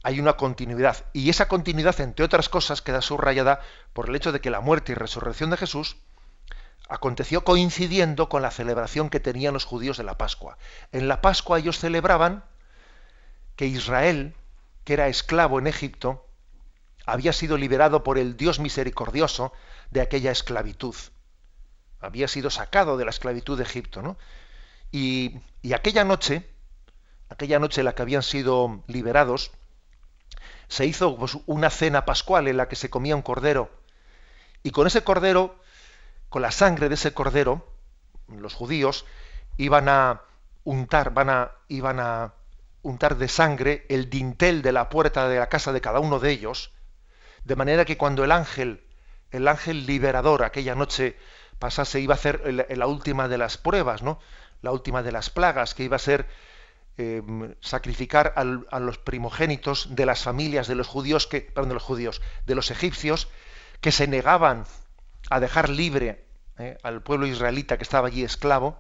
[0.03, 1.05] Hay una continuidad.
[1.13, 3.61] Y esa continuidad, entre otras cosas, queda subrayada
[3.93, 5.97] por el hecho de que la muerte y resurrección de Jesús
[6.89, 10.59] aconteció coincidiendo con la celebración que tenían los judíos de la Pascua.
[10.93, 12.45] En la Pascua ellos celebraban
[13.57, 14.35] que Israel,
[14.85, 16.27] que era esclavo en Egipto,
[17.07, 19.53] había sido liberado por el Dios misericordioso
[19.91, 20.95] de aquella esclavitud.
[22.01, 24.17] Había sido sacado de la esclavitud de Egipto, ¿no?
[24.93, 25.41] Y,
[25.75, 26.49] aquella noche,
[27.29, 29.51] aquella noche en la que habían sido liberados,
[30.69, 33.71] se hizo pues, una cena pascual en la que se comía un cordero.
[34.63, 35.57] Y con ese cordero
[36.29, 37.67] con la sangre de ese cordero,
[38.29, 39.07] los judíos
[39.57, 40.23] iban a
[40.65, 41.13] untar,
[41.69, 42.33] iban a
[42.87, 46.31] untar de sangre el dintel de la puerta de la casa de cada uno de
[46.31, 46.73] ellos,
[47.45, 48.85] de manera que cuando el ángel,
[49.33, 51.17] el ángel liberador aquella noche
[51.59, 54.21] pasase, iba a hacer la última de las pruebas, ¿no?
[54.63, 56.27] La última de las plagas, que iba a ser
[56.97, 61.83] em, sacrificar a los primogénitos de las familias de los judíos, que, perdón, de los
[61.83, 63.29] judíos, de los egipcios,
[63.81, 64.65] que se negaban
[65.29, 66.25] a dejar libre
[66.59, 68.79] eh, al pueblo israelita que estaba allí esclavo,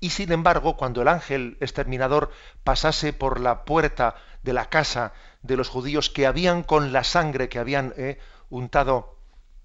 [0.00, 2.30] y sin embargo, cuando el ángel exterminador
[2.62, 7.48] pasase por la puerta de la casa de los judíos que habían con la sangre
[7.48, 9.18] que habían eh, untado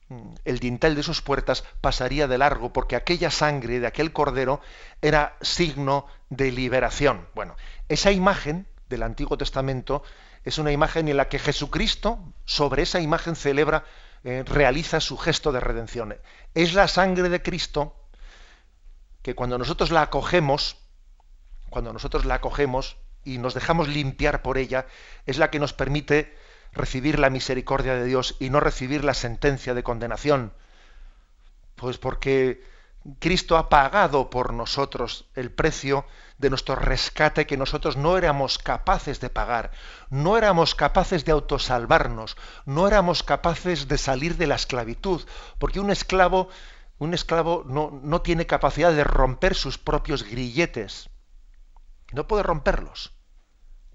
[0.10, 4.60] mm, el dintel de sus puertas, pasaría de largo, porque aquella sangre de aquel cordero
[5.02, 7.28] era signo de liberación.
[7.36, 7.56] Bueno,
[7.88, 10.04] esa imagen del Antiguo Testamento
[10.44, 13.86] es una imagen en la que Jesucristo, sobre esa imagen, celebra
[14.24, 16.16] eh, realiza su gesto de redención.
[16.54, 17.96] Es la sangre de Cristo
[19.24, 20.78] que cuando nosotros la acogemos,
[21.70, 24.86] cuando nosotros la acogemos y nos dejamos limpiar por ella,
[25.26, 26.38] es la que nos permite
[26.74, 30.54] recibir la misericordia de Dios y no recibir la sentencia de condenación.
[31.76, 32.64] Pues porque
[33.20, 36.06] Cristo ha pagado por nosotros el precio
[36.38, 39.72] de nuestro rescate que nosotros no éramos capaces de pagar,
[40.10, 45.22] no éramos capaces de autosalvarnos, no éramos capaces de salir de la esclavitud,
[45.60, 46.50] porque un esclavo,
[46.98, 51.10] un esclavo no, no tiene capacidad de romper sus propios grilletes,
[52.12, 53.14] no puede romperlos.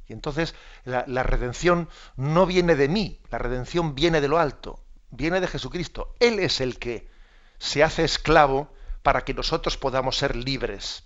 [0.07, 4.85] Y entonces la, la redención no viene de mí, la redención viene de lo alto,
[5.11, 6.15] viene de Jesucristo.
[6.19, 7.11] Él es el que
[7.59, 11.05] se hace esclavo para que nosotros podamos ser libres.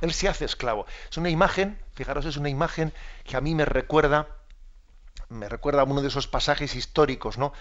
[0.00, 0.86] Él se hace esclavo.
[1.10, 2.92] Es una imagen, fijaros, es una imagen
[3.24, 4.28] que a mí me recuerda,
[5.28, 7.52] me recuerda a uno de esos pasajes históricos, ¿no?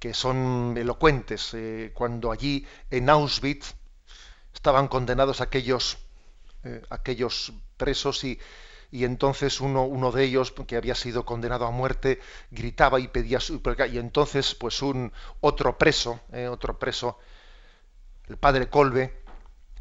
[0.00, 3.74] Que son elocuentes, eh, cuando allí en Auschwitz
[4.52, 5.98] estaban condenados aquellos,
[6.64, 8.40] eh, aquellos presos y,
[8.90, 12.18] y entonces uno, uno, de ellos que había sido condenado a muerte
[12.50, 17.18] gritaba y pedía su y entonces pues un otro preso eh, otro preso
[18.30, 19.20] el padre Colbe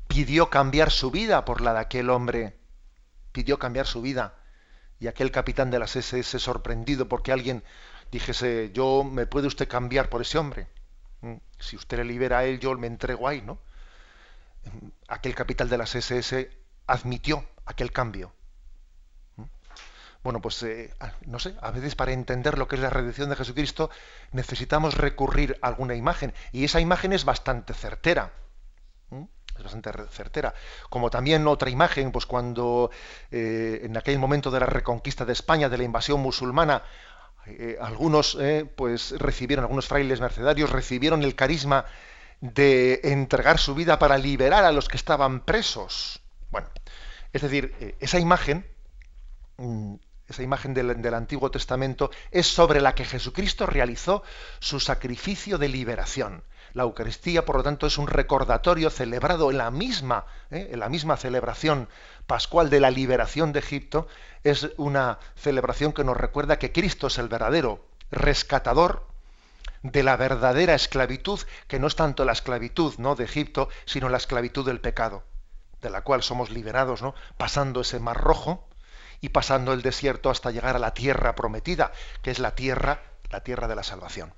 [0.09, 2.57] pidió cambiar su vida por la de aquel hombre.
[3.31, 4.33] Pidió cambiar su vida.
[4.99, 7.63] Y aquel capitán de las SS sorprendido porque alguien
[8.11, 10.67] dijese, yo, ¿me puede usted cambiar por ese hombre?
[11.21, 13.59] Mm, si usted le libera a él, yo me entrego ahí, ¿no?
[15.07, 16.49] Aquel capitán de las SS
[16.87, 18.33] admitió aquel cambio.
[19.35, 19.43] Mm.
[20.23, 20.93] bueno, pues eh,
[21.25, 23.89] no sé, a veces para entender lo que es la redención de Jesucristo
[24.31, 28.33] necesitamos recurrir a alguna imagen y esa imagen es bastante certera.
[29.59, 30.53] Es bastante certera.
[30.89, 32.91] Como también otra imagen, pues cuando
[33.29, 36.83] eh, en aquel momento de la reconquista de España, de la invasión musulmana,
[37.59, 38.37] eh, algunos
[38.75, 41.85] pues recibieron, algunos frailes mercedarios recibieron el carisma
[42.41, 46.21] de entregar su vida para liberar a los que estaban presos.
[46.51, 46.67] Bueno,
[47.33, 48.65] es decir, esa imagen
[49.57, 49.95] mm,
[50.29, 54.23] esa imagen del, Antiguo Testamento, es sobre la que Jesucristo realizó
[54.59, 56.43] su sacrificio de liberación.
[56.73, 60.69] La Eucaristía, por lo tanto, es un recordatorio celebrado en la misma, ¿eh?
[60.71, 61.89] en la misma celebración
[62.27, 64.07] pascual de la liberación de Egipto.
[64.43, 69.07] Es una celebración que nos recuerda que Cristo es el verdadero rescatador
[69.83, 73.15] de la verdadera esclavitud, que no es tanto la esclavitud ¿no?
[73.15, 75.23] de Egipto, sino la esclavitud del pecado,
[75.81, 77.15] de la cual somos liberados, ¿no?
[77.37, 78.69] pasando ese mar rojo,
[79.21, 83.43] y pasando el desierto hasta llegar a la tierra prometida, que es la tierra, la
[83.43, 84.33] tierra de la salvación.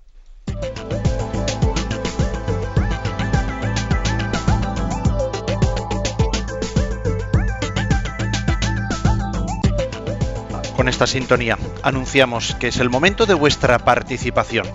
[10.81, 14.65] Con esta sintonía anunciamos que es el momento de vuestra participación.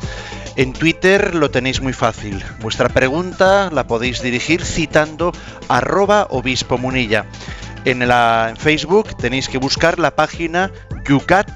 [0.55, 2.45] En Twitter lo tenéis muy fácil.
[2.61, 5.33] Vuestra pregunta la podéis dirigir citando
[5.67, 7.27] arroba obispo munilla.
[7.85, 10.71] En, la, Facebook tenéis que buscar la página
[11.09, 11.51] Yucat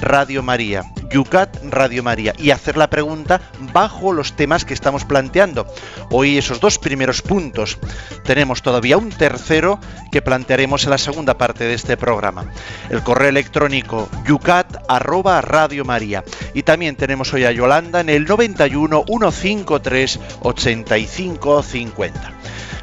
[0.00, 3.40] Radio María, Yucat Radio María, y hacer la pregunta
[3.72, 5.66] bajo los temas que estamos planteando.
[6.10, 7.78] Hoy esos dos primeros puntos.
[8.24, 9.78] Tenemos todavía un tercero
[10.10, 12.46] que plantearemos en la segunda parte de este programa.
[12.90, 16.24] El correo electrónico yucat arroba Radio María.
[16.54, 22.32] Y también tenemos hoy a Yolanda en el 91 153 85 50.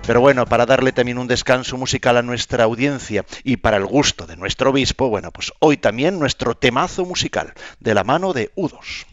[0.09, 4.25] Pero bueno, para darle también un descanso musical a nuestra audiencia y para el gusto
[4.25, 9.05] de nuestro obispo, bueno, pues hoy también nuestro temazo musical de la mano de Udos.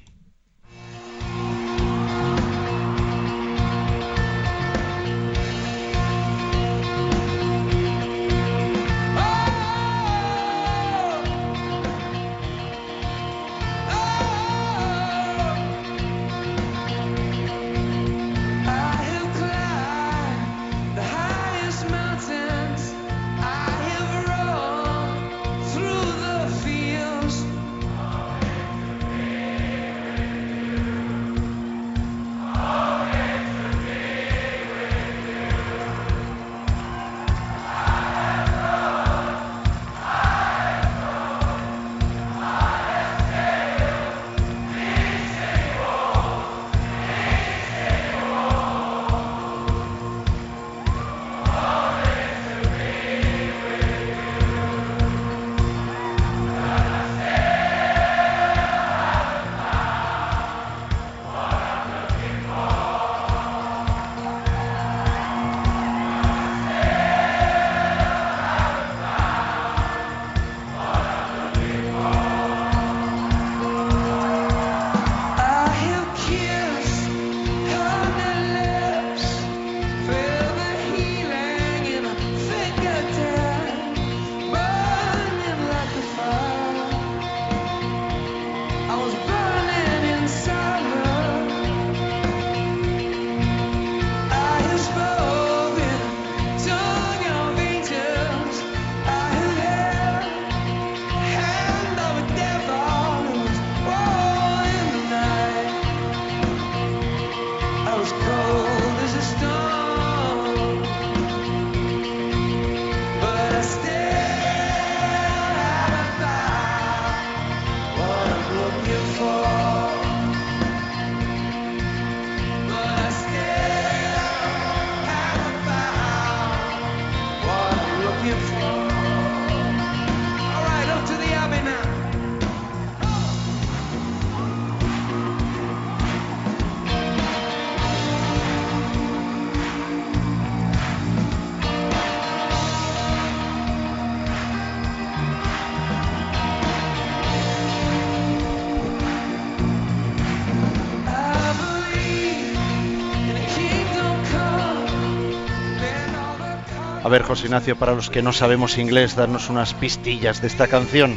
[157.06, 160.66] A ver, José Ignacio, para los que no sabemos inglés, darnos unas pistillas de esta
[160.66, 161.16] canción.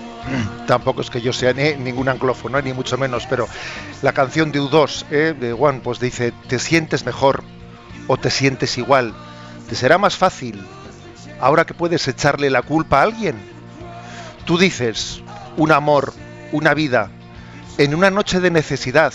[0.66, 3.46] Tampoco es que yo sea ningún anglófono, ni mucho menos, pero
[4.00, 5.34] la canción de U2, ¿eh?
[5.38, 7.44] de One, pues dice, ¿te sientes mejor
[8.06, 9.12] o te sientes igual?
[9.68, 10.64] ¿Te será más fácil
[11.40, 13.36] ahora que puedes echarle la culpa a alguien?
[14.46, 15.20] Tú dices,
[15.58, 16.14] un amor,
[16.52, 17.10] una vida,
[17.76, 19.12] en una noche de necesidad.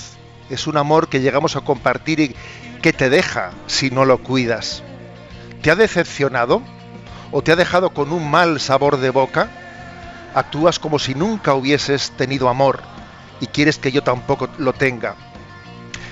[0.51, 2.35] Es un amor que llegamos a compartir y
[2.83, 4.83] que te deja si no lo cuidas.
[5.63, 6.61] ¿Te ha decepcionado?
[7.31, 9.47] ¿O te ha dejado con un mal sabor de boca?
[10.35, 12.81] Actúas como si nunca hubieses tenido amor
[13.39, 15.15] y quieres que yo tampoco lo tenga.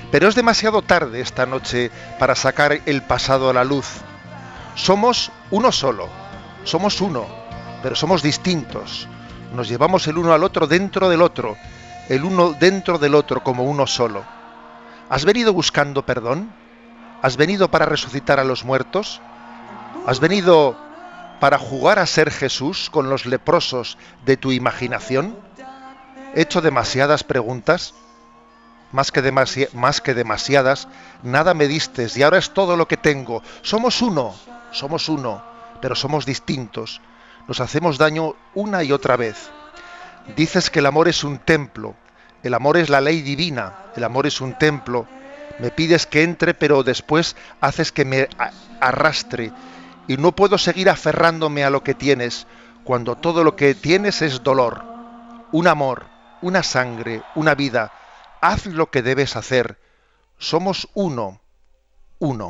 [0.09, 3.87] Pero es demasiado tarde esta noche para sacar el pasado a la luz.
[4.75, 6.07] Somos uno solo,
[6.63, 7.25] somos uno,
[7.83, 9.09] pero somos distintos.
[9.53, 11.57] Nos llevamos el uno al otro dentro del otro,
[12.07, 14.23] el uno dentro del otro como uno solo.
[15.09, 16.53] ¿Has venido buscando perdón?
[17.21, 19.21] ¿Has venido para resucitar a los muertos?
[20.07, 20.75] ¿Has venido
[21.39, 25.37] para jugar a ser Jesús con los leprosos de tu imaginación?
[26.33, 27.93] ¿He hecho demasiadas preguntas?
[28.91, 29.21] Más que,
[29.73, 30.87] más que demasiadas,
[31.21, 33.43] nada me distes y ahora es todo lo que tengo.
[33.61, 34.33] Somos uno,
[34.71, 35.43] somos uno,
[35.81, 36.99] pero somos distintos.
[37.47, 39.51] Nos hacemos daño una y otra vez.
[40.35, 41.95] Dices que el amor es un templo,
[42.41, 45.05] el amor es la ley divina, el amor es un templo.
[45.59, 48.27] Me pides que entre, pero después haces que me
[48.79, 49.51] arrastre
[50.11, 52.45] y no puedo seguir aferrándome a lo que tienes
[52.83, 54.83] cuando todo lo que tienes es dolor,
[55.53, 56.07] un amor,
[56.41, 57.93] una sangre, una vida.
[58.41, 59.79] Haz lo que debes hacer.
[60.37, 61.39] Somos uno,
[62.19, 62.49] uno.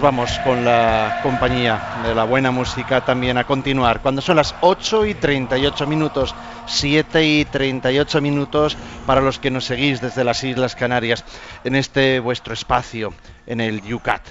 [0.00, 4.00] Vamos con la compañía de la buena música también a continuar.
[4.00, 6.34] Cuando son las 8 y 38 minutos,
[6.66, 8.76] 7 y 38 minutos
[9.06, 11.24] para los que nos seguís desde las Islas Canarias
[11.64, 13.12] en este vuestro espacio,
[13.46, 14.22] en el Yucat.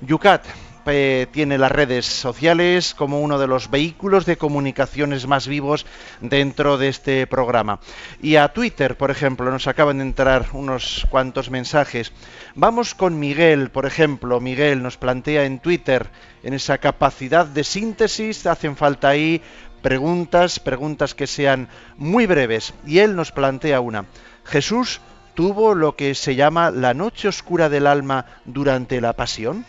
[0.00, 0.44] Yucat,
[0.84, 5.86] tiene las redes sociales como uno de los vehículos de comunicaciones más vivos
[6.20, 7.80] dentro de este programa.
[8.20, 12.12] Y a Twitter, por ejemplo, nos acaban de entrar unos cuantos mensajes.
[12.54, 14.40] Vamos con Miguel, por ejemplo.
[14.40, 16.08] Miguel nos plantea en Twitter,
[16.42, 19.42] en esa capacidad de síntesis, hacen falta ahí
[19.82, 22.74] preguntas, preguntas que sean muy breves.
[22.86, 24.06] Y él nos plantea una.
[24.44, 25.00] Jesús
[25.34, 29.64] tuvo lo que se llama la noche oscura del alma durante la pasión.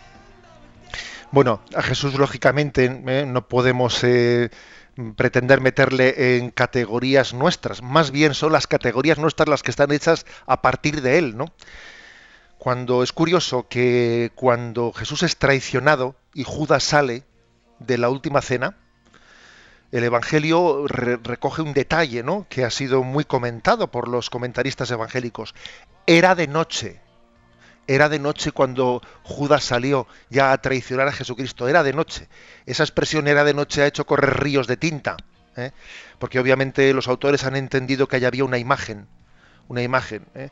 [1.34, 4.50] Bueno, a Jesús lógicamente eh, no podemos eh,
[5.16, 10.26] pretender meterle en categorías nuestras, más bien son las categorías nuestras las que están hechas
[10.46, 11.46] a partir de él, ¿no?
[12.56, 17.24] Cuando es curioso que cuando Jesús es traicionado y Judas sale
[17.80, 18.76] de la última cena,
[19.90, 22.46] el Evangelio recoge un detalle, ¿no?
[22.48, 25.52] Que ha sido muy comentado por los comentaristas evangélicos.
[26.06, 27.00] Era de noche.
[27.86, 31.68] Era de noche cuando Judas salió ya a traicionar a Jesucristo.
[31.68, 32.28] Era de noche.
[32.66, 35.16] Esa expresión era de noche ha hecho correr ríos de tinta.
[35.56, 35.72] ¿eh?
[36.18, 39.06] Porque obviamente los autores han entendido que allá había una imagen.
[39.68, 40.24] Una imagen.
[40.34, 40.50] ¿eh?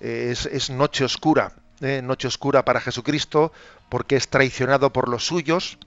[0.00, 1.52] Es, noche oscura.
[1.80, 2.02] ¿eh?
[2.02, 3.52] Noche oscura para Jesucristo
[3.88, 5.78] porque es traicionado por los suyos.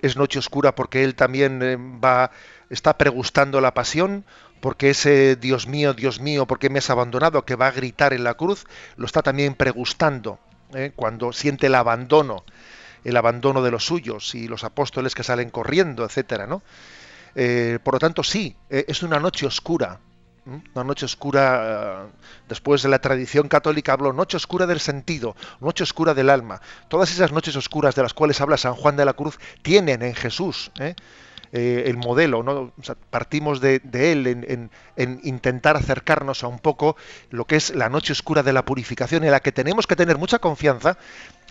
[0.00, 2.30] Es noche oscura porque él también va,
[2.70, 4.24] está pregustando la pasión
[4.64, 7.44] porque ese Dios mío, Dios mío, ¿por qué me has abandonado?
[7.44, 8.64] que va a gritar en la cruz,
[8.96, 10.38] lo está también pregustando
[10.72, 10.92] ¿eh?
[10.96, 12.44] cuando siente el abandono,
[13.04, 16.62] el abandono de los suyos y los apóstoles que salen corriendo, etcétera, ¿no?
[17.34, 20.00] Eh, por lo tanto, sí, eh, es una noche oscura,
[20.46, 22.06] una noche oscura,
[22.48, 26.62] después de la tradición católica habló noche oscura del sentido, noche oscura del alma.
[26.88, 30.14] Todas esas noches oscuras de las cuales habla San Juan de la Cruz tienen en
[30.14, 30.72] Jesús
[31.56, 32.72] eh, el modelo, ¿no?
[33.10, 36.96] partimos de, él en, intentar acercarnos a un poco
[37.30, 40.18] lo que es la noche oscura de la purificación, en la que tenemos que tener
[40.18, 40.98] mucha confianza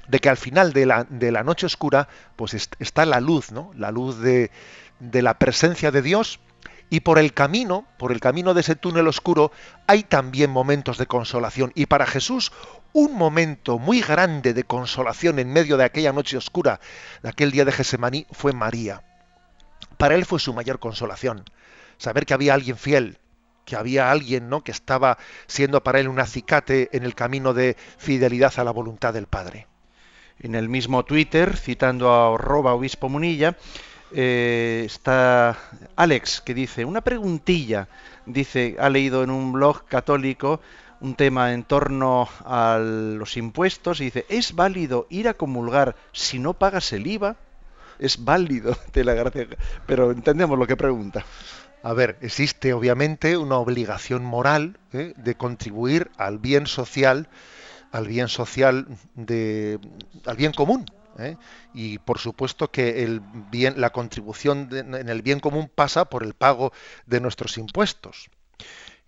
[0.10, 3.72] de que al final de la, noche oscura pues está la luz, ¿no?
[3.78, 4.52] la luz de,
[5.00, 6.42] de la presencia de Dios
[6.90, 9.54] y por el camino, por el camino de ese túnel oscuro,
[9.88, 11.72] hay también momentos de consolación.
[11.76, 12.52] Y para Jesús,
[12.92, 16.82] un momento muy grande de consolación en medio de aquella noche oscura,
[17.22, 19.02] de aquel día de Gesemaní, fue María.
[20.04, 21.46] Para él fue su mayor consolación,
[21.98, 23.20] saber que había alguien fiel,
[23.64, 24.62] que había alguien ¿no?
[24.62, 29.14] que estaba siendo para él un acicate en el camino de fidelidad a la voluntad
[29.14, 29.66] del Padre.
[30.42, 33.56] En el mismo Twitter, citando a arroba obispo Munilla,
[34.12, 35.58] eh, está
[35.96, 37.88] Alex que dice, una preguntilla,
[38.26, 40.60] dice, ha leído en un blog católico
[41.00, 46.40] un tema en torno a los impuestos y dice, ¿es válido ir a comulgar si
[46.40, 47.38] no pagas el IVA?
[48.04, 49.48] Es válido, te la gracia,
[49.88, 51.26] pero entendemos lo que pregunta.
[51.84, 55.14] A ver, existe obviamente una obligación moral ¿eh?
[55.16, 57.30] de contribuir al bien social,
[57.94, 59.80] al bien social de,
[60.26, 60.86] al bien común.
[61.18, 61.38] ¿eh?
[61.74, 66.34] Y por supuesto que el bien, la contribución en el bien común pasa por el
[66.34, 66.74] pago
[67.06, 68.30] de nuestros impuestos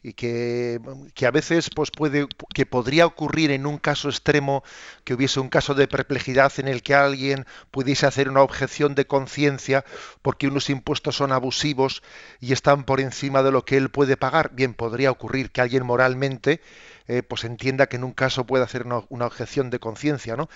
[0.05, 0.79] y que,
[1.25, 4.63] a veces pues puede que podría ocurrir en un caso extremo
[5.03, 9.07] que hubiese un caso de perplejidad en el que alguien pudiese hacer una objeción de
[9.07, 9.83] conciencia
[10.21, 12.03] porque unos impuestos son abusivos
[12.39, 14.51] y están por encima de lo que él puede pagar.
[14.53, 16.61] Bien podría ocurrir que alguien moralmente
[17.07, 20.49] eh, pues entienda que en un caso puede hacer una, una objeción de conciencia no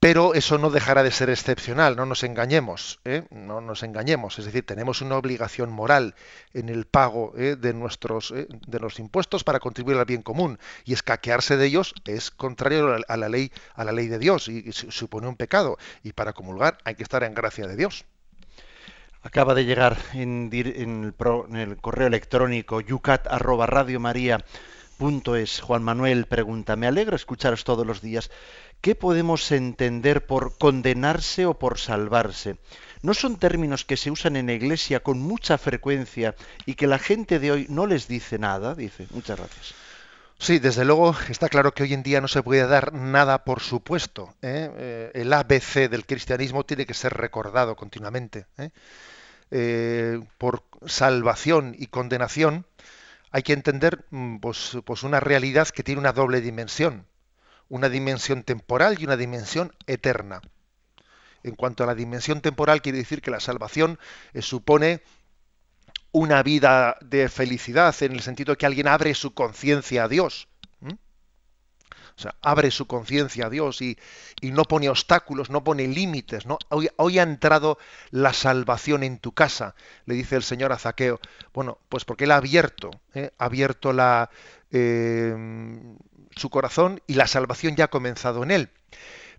[0.00, 3.24] pero eso no dejará de ser excepcional, no nos engañemos, ¿eh?
[3.30, 4.38] no nos engañemos.
[4.38, 6.14] Es decir, tenemos una obligación moral
[6.52, 7.56] en el pago ¿eh?
[7.56, 8.46] de nuestros ¿eh?
[8.66, 13.16] de los impuestos para contribuir al bien común y escaquearse de ellos es contrario a
[13.16, 16.94] la ley a la ley de Dios y, supone un pecado y para comulgar hay
[16.94, 18.04] que estar en gracia de Dios.
[19.22, 21.14] Acaba de llegar en, el,
[21.80, 28.30] correo electrónico yucat@radiomaria.es Juan Manuel pregunta, me alegra escucharos todos los días.
[28.80, 32.56] ¿Qué podemos entender por condenarse o por salvarse?
[33.02, 36.98] ¿No son términos que se usan en la Iglesia con mucha frecuencia y que la
[36.98, 38.74] gente de hoy no les dice nada?
[38.74, 39.74] Dice, muchas gracias.
[40.38, 43.60] Sí, desde luego está claro que hoy en día no se puede dar nada por
[43.60, 44.34] supuesto.
[44.42, 44.70] ¿eh?
[44.76, 48.46] Eh, el ABC del cristianismo tiene que ser recordado continuamente.
[48.58, 50.20] ¿eh?
[50.38, 52.66] por salvación y condenación
[53.30, 57.06] hay que entender mm, pues, pues una realidad que tiene una doble dimensión
[57.68, 60.40] una dimensión temporal y una dimensión eterna.
[61.42, 63.98] En cuanto a la dimensión temporal, quiere decir que la salvación
[64.32, 65.02] eh, supone
[66.12, 70.48] una vida de felicidad, en el sentido de que alguien abre su conciencia a Dios.
[72.18, 73.98] O sea, abre su conciencia a Dios y,
[74.40, 76.46] no pone obstáculos, no pone límites.
[76.46, 76.58] ¿no?
[76.70, 77.78] Hoy, ha entrado
[78.10, 79.74] la salvación en tu casa,
[80.06, 81.20] le dice el Señor a Zaqueo.
[81.52, 83.32] Bueno, pues porque Él ha abierto, ¿eh?
[83.36, 84.30] ha abierto la,
[84.78, 85.34] eh,
[86.36, 88.70] su corazón y la salvación ya ha comenzado en él.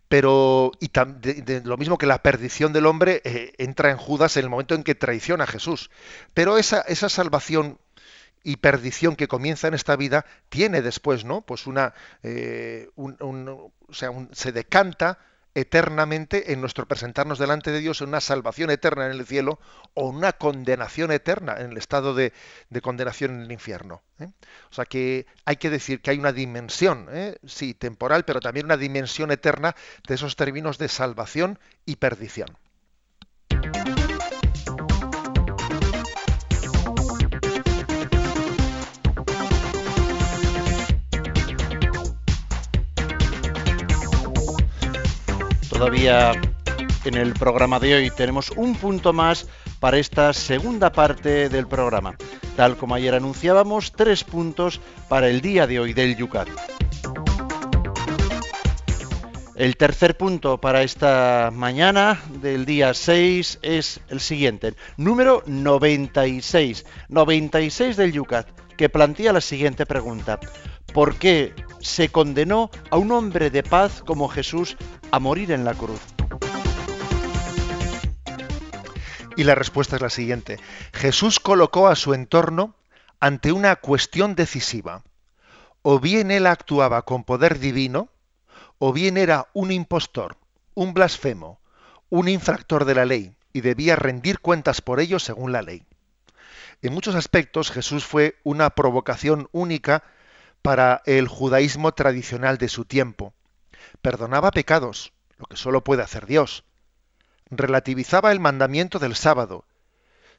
[0.08, 4.46] Pero, y de, lo mismo que la perdición del hombre eh, entra en Judas en
[4.46, 5.92] el momento en que traiciona a Jesús.
[6.34, 7.78] Pero esa, esa salvación
[8.44, 11.42] y perdición que comienza en esta vida tiene después, ¿no?
[11.42, 15.20] Pues una, eh, o sea, se decanta
[15.58, 19.60] eternamente en nuestro presentarnos delante de Dios en una salvación eterna en el cielo
[19.96, 22.32] o una condenación eterna en el estado de,
[22.84, 24.04] condenación en el infierno.
[24.20, 24.28] ¿eh?
[24.70, 27.38] O sea que hay que decir que hay una dimensión, ¿eh?
[27.48, 29.76] sí, temporal, pero también una dimensión eterna
[30.08, 32.56] de esos términos de salvación y perdición.
[45.78, 46.32] Todavía
[47.06, 49.48] en el programa de hoy tenemos un punto más
[49.80, 52.16] para esta segunda parte del programa.
[52.56, 56.48] Tal como ayer anunciábamos, tres puntos para el día de hoy del Yucat.
[59.56, 67.98] El tercer punto para esta mañana del día 6 es el siguiente, número 96, 96
[67.98, 70.40] del Yucat, que plantea la siguiente pregunta.
[70.98, 74.78] ¿Por qué se condenó a un hombre de paz como Jesús
[75.12, 76.02] a morir en la cruz?
[79.36, 80.58] Y la respuesta es la siguiente.
[80.94, 82.74] Jesús colocó a su entorno
[83.20, 85.04] ante una cuestión decisiva.
[85.84, 88.10] O bien él actuaba con poder divino,
[88.80, 90.36] o bien era un impostor,
[90.74, 91.60] un blasfemo,
[92.10, 95.86] un infractor de la ley, y debía rendir cuentas por ello según la ley.
[96.82, 100.04] En muchos aspectos Jesús fue una provocación única
[100.68, 103.34] para el judaísmo tradicional de su tiempo.
[104.02, 106.66] Perdonaba pecados, lo que solo puede hacer Dios.
[107.50, 109.64] Relativizaba el mandamiento del sábado.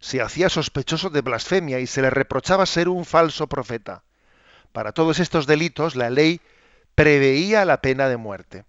[0.00, 4.02] Se hacía sospechoso de blasfemia y se le reprochaba ser un falso profeta.
[4.72, 6.42] Para todos estos delitos la ley
[6.94, 8.66] preveía la pena de muerte.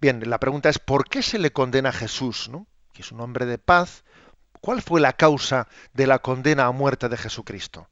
[0.00, 2.68] Bien, la pregunta es ¿por qué se le condena a Jesús, ¿no?
[2.92, 4.04] que es un hombre de paz?
[4.60, 7.88] ¿Cuál fue la causa de la condena a muerte de Jesucristo?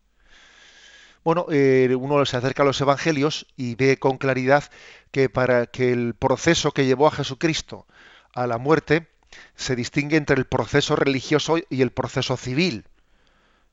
[1.24, 4.64] Bueno, eh, uno se acerca a los evangelios y ve con claridad
[5.10, 7.86] que para que el proceso que llevó a Jesucristo
[8.34, 9.08] a la muerte
[9.56, 12.84] se distingue entre el proceso religioso y el proceso civil.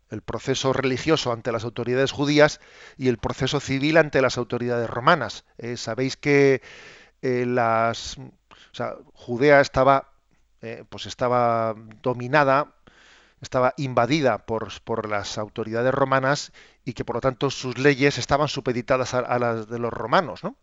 [0.09, 2.59] el proceso religioso ante las autoridades judías
[2.97, 5.45] y el proceso civil ante las autoridades romanas.
[5.57, 6.61] Eh, sabéis que
[7.21, 8.17] eh, las,
[9.13, 10.11] Judea estaba,
[10.89, 12.75] pues estaba dominada,
[13.41, 16.51] estaba invadida por, por, las autoridades romanas
[16.85, 20.55] y que por lo tanto sus leyes estaban supeditadas a, las de los romanos, ¿no?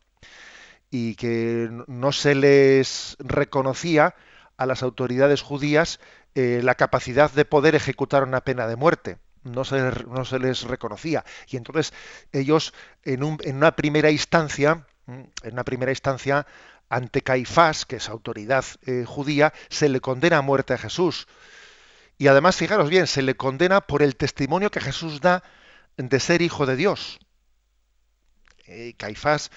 [0.90, 4.14] y que no se les reconocía
[4.56, 6.00] a las autoridades judías
[6.34, 9.18] la capacidad de poder ejecutar una pena de muerte
[9.48, 11.24] no se, no se les reconocía.
[11.48, 11.92] Y entonces
[12.32, 12.74] ellos,
[13.04, 16.46] en, un, en una primera instancia, en una primera instancia,
[16.88, 21.26] ante Caifás, que es autoridad eh, judía, se le condena a muerte a Jesús.
[22.18, 25.42] Y además, fijaros bien, se le condena por el testimonio que Jesús da
[25.96, 27.20] de ser hijo de Dios.
[28.66, 29.50] Eh, Caifás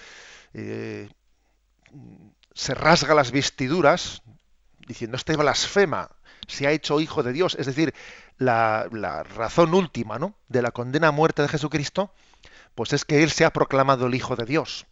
[0.53, 1.09] eh,
[2.53, 4.21] se rasga las vestiduras
[4.87, 6.09] diciendo, este blasfema,
[6.47, 7.55] se ha hecho hijo de Dios.
[7.59, 7.93] Es decir,
[8.37, 8.87] la,
[9.23, 10.35] razón última ¿no?
[10.47, 12.13] de la condena a muerte de Jesucristo,
[12.75, 14.85] pues es que Él se ha proclamado el Hijo de Dios.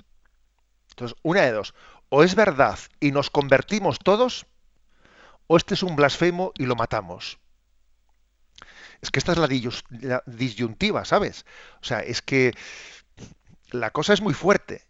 [0.91, 1.73] Entonces, una de dos,
[2.09, 4.45] o es verdad y nos convertimos todos,
[5.47, 7.38] o este es un blasfemo y lo matamos.
[9.01, 11.45] Es que esta es la disyuntiva, ¿sabes?
[11.81, 12.53] O sea, es que
[13.71, 14.83] la cosa es muy fuerte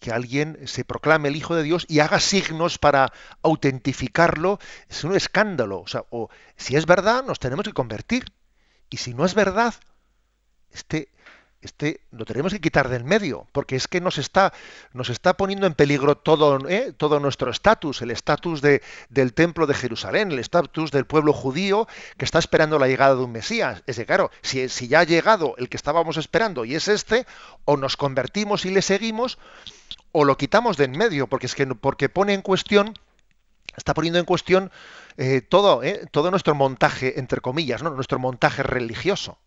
[0.00, 5.14] que alguien se proclame el Hijo de Dios y haga signos para autentificarlo, es un
[5.16, 5.80] escándalo.
[5.80, 8.26] O sea, o si es verdad, nos tenemos que convertir.
[8.90, 9.74] Y si no es verdad,
[10.72, 11.08] este,
[11.64, 14.52] este lo tenemos que quitar del medio, porque es que nos está,
[14.92, 16.92] nos está poniendo en peligro todo, ¿eh?
[16.96, 21.88] todo nuestro estatus, el estatus de, del templo de Jerusalén, el estatus del pueblo judío
[22.16, 23.82] que está esperando la llegada de un Mesías.
[23.86, 27.26] Es de claro, si, si ya ha llegado el que estábamos esperando y es este,
[27.64, 29.38] o nos convertimos y le seguimos,
[30.12, 32.98] o lo quitamos de en medio, porque es que porque pone en cuestión,
[33.76, 34.70] está poniendo en cuestión
[35.16, 39.38] eh, todo, eh, todo nuestro montaje, entre comillas, nuestro montaje religioso.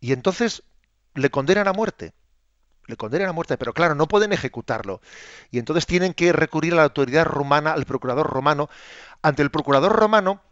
[0.00, 0.64] Y entonces
[1.14, 2.12] le condenan a muerte.
[2.86, 5.00] Le condenan a muerte, pero claro, no pueden ejecutarlo.
[5.50, 8.68] Y entonces tienen que recurrir a la autoridad romana, al procurador romano.
[9.22, 10.42] Ante el procurador romano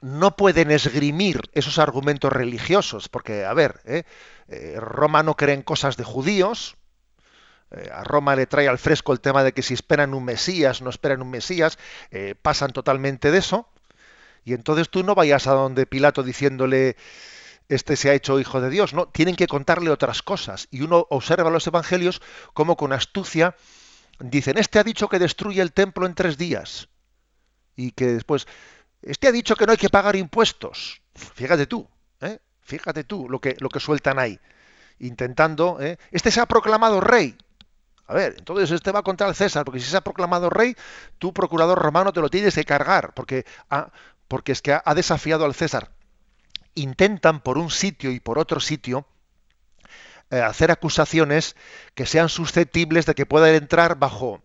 [0.00, 5.96] no pueden esgrimir esos argumentos religiosos, porque, a ver, eh, Roma no cree en cosas
[5.96, 6.76] de judíos,
[7.70, 10.80] eh, a Roma le trae al fresco el tema de que si esperan un Mesías,
[10.80, 11.78] no esperan un Mesías,
[12.10, 13.68] eh, pasan totalmente de eso.
[14.44, 16.96] Y entonces tú no vayas a donde Pilato diciéndole,
[17.68, 20.68] este se ha hecho hijo de Dios, no, tienen que contarle otras cosas.
[20.70, 22.22] Y uno observa los evangelios
[22.54, 23.54] como con astucia
[24.20, 26.88] dicen, este ha dicho que destruye el templo en tres días.
[27.76, 28.46] Y que después,
[29.02, 31.02] este ha dicho que no hay que pagar impuestos.
[31.14, 31.88] Fíjate tú,
[32.20, 32.38] ¿eh?
[32.60, 34.38] fíjate tú lo que, lo que sueltan ahí.
[34.98, 35.78] Intentando,
[36.10, 37.36] este se ha proclamado rey.
[38.08, 40.74] A ver, entonces este va contra el César, porque si se ha proclamado rey,
[41.18, 43.44] tu procurador romano te lo tienes que cargar, porque,
[44.26, 45.90] porque es que ha, desafiado al César.
[46.78, 49.06] Intentan por un sitio y por otro sitio
[50.30, 51.56] eh, hacer acusaciones
[51.94, 54.42] que sean susceptibles de que puedan entrar bajo,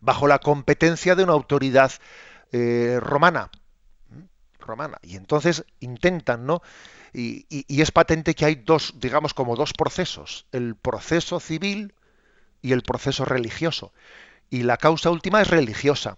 [0.00, 1.92] bajo la competencia de una autoridad
[2.52, 3.50] eh, romana.
[4.58, 4.98] romana.
[5.02, 6.62] Y entonces intentan, ¿no?
[7.12, 10.46] y, es patente que hay dos, digamos, como dos procesos.
[10.52, 11.94] El proceso civil,
[12.64, 13.92] y el proceso religioso.
[14.48, 16.16] Y la causa última es religiosa.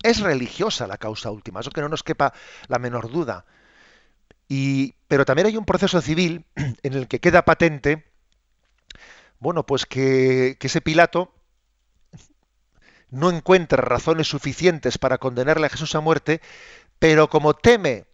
[0.00, 2.32] Es religiosa la causa última, eso que no nos quepa
[2.68, 3.44] la menor duda.
[5.06, 8.04] Pero también hay un proceso civil en el que queda patente,
[9.38, 11.32] bueno, pues que, que ese Pilato
[13.10, 16.40] no encuentra razones suficientes para condenarle a Jesús a muerte,
[16.98, 18.06] pero como teme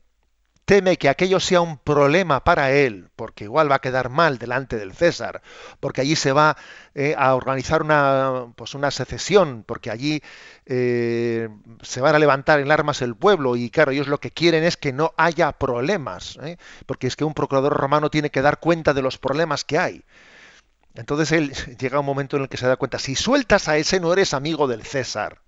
[0.67, 4.77] teme que aquello sea un problema para él, porque igual va a quedar mal delante
[4.77, 5.41] del César,
[5.79, 6.57] porque allí se va
[6.95, 10.23] eh, a organizar una, pues una secesión, porque allí
[10.67, 11.49] eh,
[11.83, 14.77] se van a levantar en armas el pueblo y claro, ellos lo que quieren es
[14.77, 16.59] que no haya problemas, ¿eh?
[16.85, 20.05] porque es que un procurador romano tiene que dar cuenta de los problemas que hay.
[20.97, 24.01] Entonces él llega un momento en el que se da cuenta, si sueltas a ese
[24.01, 25.43] no eres amigo del César.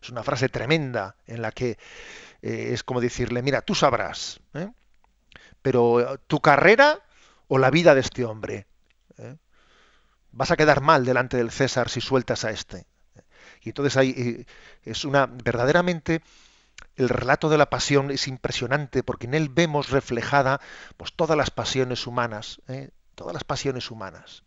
[0.00, 1.78] Es una frase tremenda en la que
[2.44, 4.70] eh, es como decirle, mira, tú sabrás, ¿eh?
[5.62, 7.00] pero eh, tu carrera
[7.48, 8.66] o la vida de este hombre.
[10.30, 12.86] Vas a quedar mal delante del César si sueltas a este.
[13.62, 14.46] Y entonces hay,
[14.82, 16.22] es una, verdaderamente,
[16.96, 20.60] el relato de la pasión es impresionante porque en él vemos reflejada
[20.96, 22.60] pues todas las pasiones humanas,
[23.14, 24.42] todas las pasiones humanas.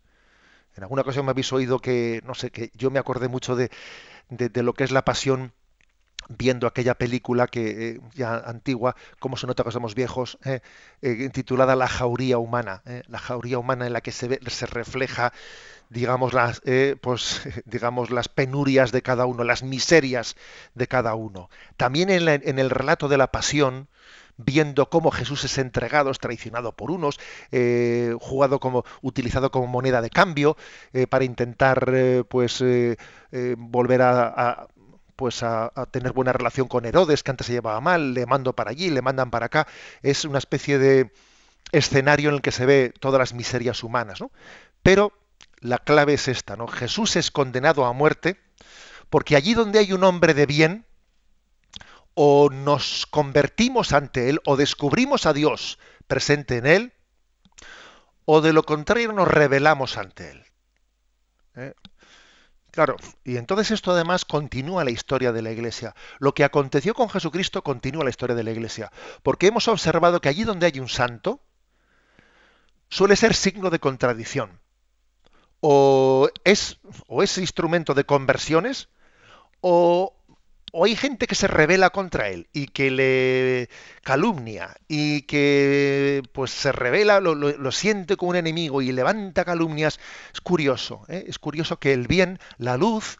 [0.76, 3.70] En alguna ocasión me habéis oído que, no sé, que yo me acordé mucho de,
[4.28, 5.52] de lo que es la pasión
[6.28, 10.60] viendo aquella película que eh, ya antigua, como se nota que somos viejos, eh,
[11.02, 15.32] eh, titulada La jauría humana, la jauría humana en la que se, ve, se refleja,
[15.88, 16.60] digamos las,
[17.00, 20.36] pues, digamos las penurias de cada uno, las miserias
[20.74, 21.48] de cada uno.
[21.76, 23.88] También en, el relato de la pasión
[24.38, 27.18] viendo cómo Jesús es entregado, es traicionado por unos,
[27.50, 30.56] eh, jugado como, utilizado como moneda de cambio
[30.92, 32.64] eh, para intentar eh, pues
[33.58, 34.68] volver a,
[35.18, 38.70] pues a, tener buena relación con Herodes, que antes se llevaba mal, le mando para
[38.70, 39.66] allí, le mandan para acá.
[40.00, 41.12] Es una especie de
[41.72, 44.30] escenario en el que se ve todas las miserias humanas, ¿no?
[44.84, 45.12] Pero
[45.58, 46.68] la clave es esta, ¿no?
[46.68, 48.38] Jesús es condenado a muerte
[49.10, 50.86] porque allí donde hay un hombre de bien,
[52.14, 56.92] o nos convertimos ante Él, o descubrimos a Dios presente en Él,
[58.24, 60.44] o de lo contrario nos rebelamos ante Él.
[61.56, 61.74] ¿Eh?
[62.78, 65.96] Claro, y entonces esto además continúa la historia de la Iglesia.
[66.20, 68.92] Lo que aconteció con Jesucristo continúa la historia de la Iglesia,
[69.24, 71.40] porque hemos observado que allí donde hay un santo,
[72.88, 74.60] suele ser signo de contradicción.
[75.58, 78.88] O es, o es instrumento de conversiones,
[79.60, 80.14] o,
[80.72, 83.68] hay gente que se revela contra él y que le
[84.02, 89.98] calumnia y que pues se revela, lo, siente como un enemigo y levanta calumnias.
[90.32, 91.24] Es curioso, ¿eh?
[91.26, 93.18] es curioso que el bien, la luz,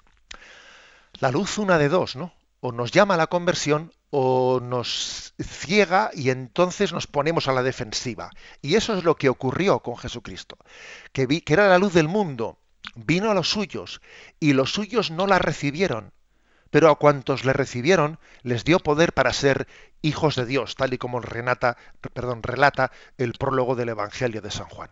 [1.20, 2.34] la luz una de dos, ¿no?
[2.60, 7.62] O nos llama a la conversión o nos ciega y entonces nos ponemos a la
[7.62, 8.30] defensiva.
[8.62, 10.58] Y eso es lo que ocurrió con Jesucristo,
[11.12, 12.58] que, vi, que era la luz del mundo,
[12.94, 14.00] vino a los suyos
[14.40, 16.12] y los suyos no la recibieron
[16.70, 19.66] pero a cuantos le recibieron les dio poder para ser
[20.02, 21.76] hijos de Dios, tal y como relata
[23.16, 24.90] el prólogo del Evangelio de San Juan.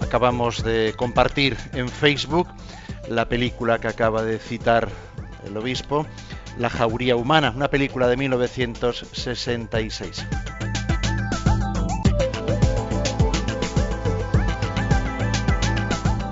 [0.00, 2.48] Acabamos de compartir en Facebook
[3.08, 4.88] la película que acaba de citar
[5.46, 6.06] el obispo,
[6.58, 10.26] La Jauría Humana, una película de 1966.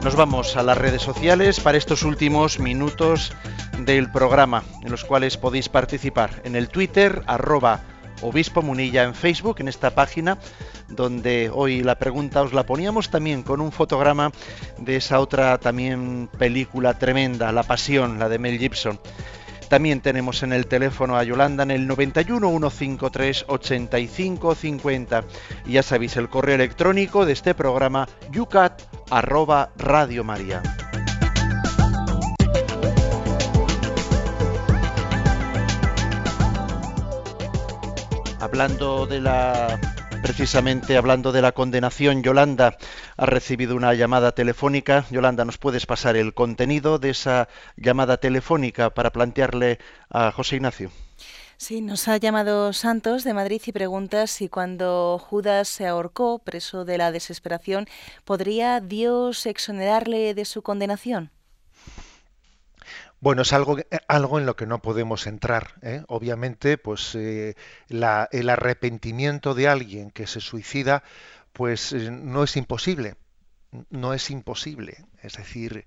[0.03, 3.33] Nos vamos a las redes sociales para estos últimos minutos
[3.81, 7.81] del programa, en los cuales podéis participar en el Twitter, arroba
[8.23, 10.39] obispo munilla en Facebook, en esta página,
[10.89, 14.33] donde hoy la pregunta os la poníamos también con un fotograma
[14.79, 18.99] de esa otra también película tremenda, La Pasión, la de Mel Gibson.
[19.69, 25.25] También tenemos en el teléfono a Yolanda en el 91 153 85 50.
[25.66, 30.62] Y ya sabéis el correo electrónico de este programa yucat arroba Radio María.
[38.41, 42.77] Hablando de la precisamente hablando de la condenación, Yolanda
[43.16, 45.05] ha recibido una llamada telefónica.
[45.11, 49.79] Yolanda, ¿nos puedes pasar el contenido de esa llamada telefónica para plantearle
[50.11, 50.91] a José Ignacio?
[51.57, 56.85] Sí, nos ha llamado Santos de Madrid y pregunta si cuando Judas se ahorcó, preso
[56.85, 57.87] de la desesperación,
[58.25, 61.33] ¿podría Dios exonerarle de su condenación?
[63.21, 65.75] Bueno, es algo, algo en lo que no podemos entrar.
[65.83, 66.03] ¿eh?
[66.09, 67.57] Obviamente, pues eh,
[67.89, 71.03] el arrepentimiento de alguien que se suicida,
[71.53, 73.16] pues eh, no es imposible.
[73.91, 75.05] No es imposible.
[75.23, 75.85] Es decir,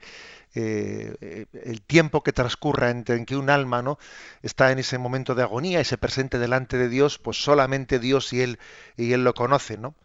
[0.53, 3.97] el tiempo que transcurra entre que un alma no
[4.43, 8.33] está en ese momento de agonía y se presente delante de Dios, pues solamente Dios
[8.33, 8.59] y él
[8.97, 9.95] y él lo conocen, ¿no?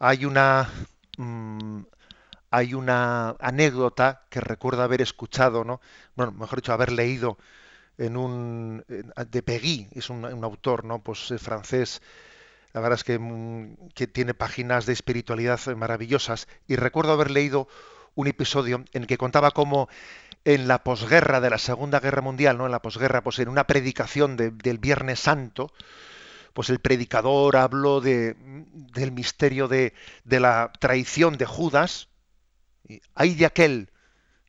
[0.00, 0.68] Hay una
[1.18, 1.82] mm,
[2.56, 5.82] hay una anécdota que recuerdo haber escuchado, ¿no?
[6.14, 7.36] Bueno, mejor dicho, haber leído
[7.98, 11.00] en un de Pegui, es un, autor, ¿no?
[11.00, 12.00] Pues eh, francés.
[12.72, 17.68] La verdad es que, mm, que, tiene páginas de espiritualidad maravillosas y recuerdo haber leído
[18.14, 19.90] un episodio en el que contaba cómo
[20.46, 22.64] en la posguerra de la Segunda Guerra Mundial, ¿no?
[22.64, 25.72] En la posguerra, pues en una predicación del Viernes Santo,
[26.54, 28.34] pues el predicador habló de,
[28.94, 29.92] del misterio de,
[30.24, 32.08] de la traición de Judas,
[33.14, 33.90] hay de aquel,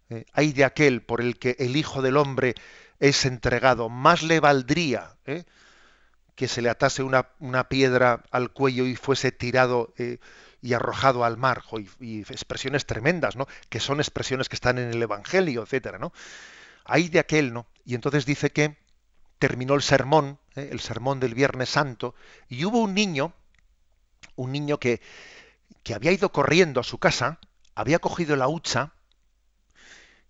[0.10, 2.56] eh, hay de aquel por el que el Hijo del Hombre
[3.00, 3.90] es entregado.
[3.90, 5.44] Más le valdría eh,
[6.36, 7.24] que se le atase una,
[7.70, 10.20] piedra al cuello y fuese tirado eh,
[10.62, 11.64] y arrojado al mar.
[12.00, 13.48] Y, expresiones tremendas, ¿no?
[13.70, 16.14] Que son expresiones que están en el Evangelio, etcétera, ¿no?
[16.86, 17.68] Hay de aquel, ¿no?
[17.86, 18.78] Y entonces dice que
[19.40, 22.16] terminó el sermón, el sermón del Viernes Santo,
[22.50, 23.34] y hubo un niño,
[24.36, 25.00] un niño que,
[25.84, 27.40] que había ido corriendo a su casa,
[27.78, 28.94] había cogido la hucha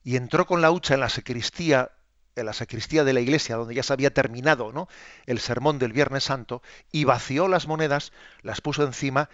[0.04, 1.92] y entró con la hucha en la sacristía,
[2.36, 4.90] en la sacristía de la iglesia, donde ya se había terminado ¿no?
[5.28, 9.30] el sermón del Viernes Santo, y vació las monedas, las puso encima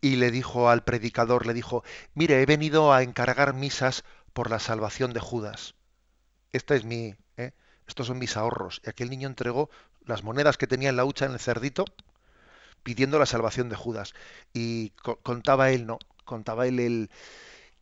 [0.00, 1.84] y le dijo al predicador, le dijo,
[2.14, 5.74] mire, he venido a encargar misas por la salvación de Judas.
[6.52, 7.52] Esta es mi, ¿eh?
[7.86, 8.80] estos son mis ahorros.
[8.86, 9.68] Y aquel niño entregó
[10.06, 11.84] las monedas que tenía en la hucha en el cerdito,
[12.82, 14.14] pidiendo la salvación de Judas.
[14.54, 17.10] Y contaba él, no, contaba él el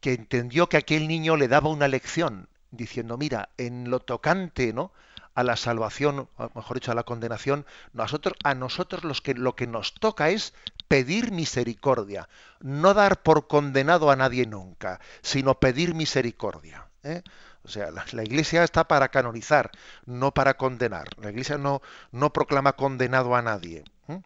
[0.01, 4.93] que entendió que aquel niño le daba una lección diciendo, mira, en lo tocante, ¿no?
[5.39, 9.69] a la salvación, mejor dicho, a la condenación, nosotros, a nosotros los que, lo que
[9.69, 10.53] nos toca es
[10.89, 12.29] pedir misericordia,
[12.59, 16.89] no dar por condenado a nadie nunca, sino pedir misericordia.
[17.05, 17.23] ¿eh?
[17.63, 19.71] O sea, la, Iglesia está para canonizar,
[20.07, 21.07] no para condenar.
[21.21, 23.85] La Iglesia no, no proclama condenado a nadie.
[24.09, 24.21] ¿eh?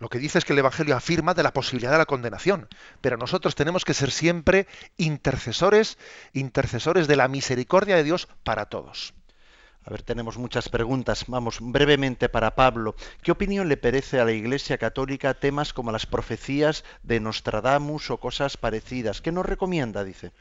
[0.00, 2.68] Lo que dice es que el Evangelio afirma de la posibilidad de la condenación,
[3.02, 5.98] pero nosotros tenemos que ser siempre intercesores,
[6.32, 9.12] intercesores de la misericordia de Dios para todos.
[9.84, 11.24] A ver, tenemos muchas preguntas.
[11.28, 12.94] Vamos, brevemente para Pablo.
[13.22, 18.16] ¿Qué opinión le parece a la Iglesia Católica temas como las profecías de Nostradamus o
[18.16, 19.20] cosas parecidas?
[19.20, 20.32] ¿Qué nos recomienda, dice?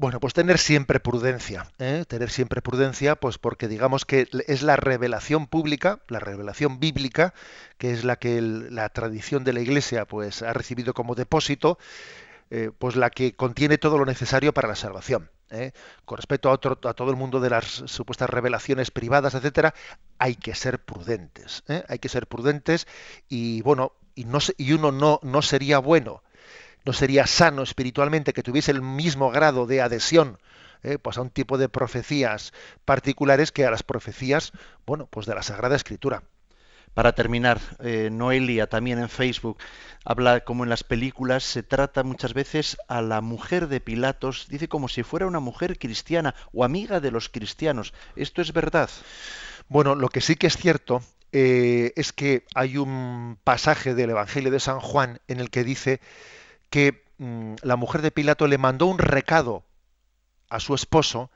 [0.00, 2.06] Bueno, pues tener siempre prudencia, ¿eh?
[2.08, 7.34] tener siempre prudencia, pues porque digamos que es la revelación pública, la revelación bíblica,
[7.76, 11.78] que es la que la tradición de la Iglesia pues ha recibido como depósito,
[12.48, 15.30] eh, pues la que contiene todo lo necesario para la salvación.
[15.50, 15.72] ¿eh?
[16.06, 19.74] Con respecto a, otro, a todo el mundo de las supuestas revelaciones privadas, etcétera,
[20.16, 21.62] hay que ser prudentes.
[21.88, 22.86] Hay que ser prudentes
[23.28, 26.22] y bueno, y, no, y uno no, no sería bueno,
[26.84, 30.38] no sería sano espiritualmente que tuviese el mismo grado de adhesión
[31.02, 32.54] pues a un tipo de profecías
[32.86, 34.52] particulares que a las profecías,
[34.86, 36.22] bueno, pues de la Sagrada Escritura.
[36.94, 39.58] Para terminar, eh, Noelia también en Facebook
[40.04, 44.68] habla como en las películas se trata muchas veces a la mujer de Pilatos, dice
[44.68, 47.94] como si fuera una mujer cristiana o amiga de los cristianos.
[48.16, 48.90] ¿Esto es verdad?
[49.68, 51.00] Bueno, lo que sí que es cierto
[51.30, 56.00] eh, es que hay un pasaje del Evangelio de San Juan en el que dice
[56.70, 59.64] que mm, la mujer de Pilato le mandó un recado
[60.48, 61.30] a su esposo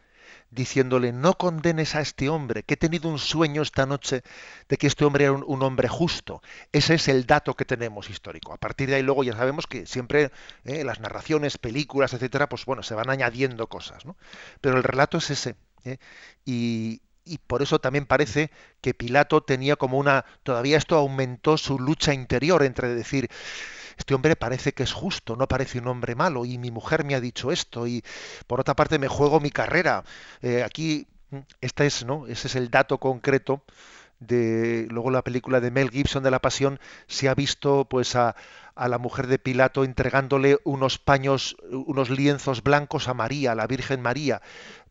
[0.51, 4.23] diciéndole, no condenes a este hombre, que he tenido un sueño esta noche
[4.69, 6.43] de que este hombre era un, hombre justo.
[6.73, 8.53] Ese es el dato que tenemos histórico.
[8.53, 10.31] A partir de ahí luego ya sabemos que siempre
[10.65, 14.17] eh, las narraciones, películas, etcétera, pues bueno, se van añadiendo cosas, ¿no?
[14.61, 15.57] Pero el relato es ese.
[15.85, 15.99] ¿eh?
[16.45, 21.79] Y, y por eso también parece que Pilato tenía como una, todavía esto aumentó su
[21.79, 23.29] lucha interior entre decir,
[23.97, 27.15] este hombre parece que es justo, no parece un hombre malo, y mi mujer me
[27.15, 28.03] ha dicho esto, y
[28.47, 30.05] por otra parte me juego mi carrera.
[30.43, 31.07] Eh, aquí,
[31.61, 32.27] este es, ¿no?
[32.27, 33.63] Ese es el dato concreto
[34.21, 38.37] de luego la película de Mel Gibson de la Pasión se ha visto pues a,
[38.75, 43.67] a la mujer de Pilato entregándole unos paños, unos lienzos blancos a María, a la
[43.67, 44.43] Virgen María,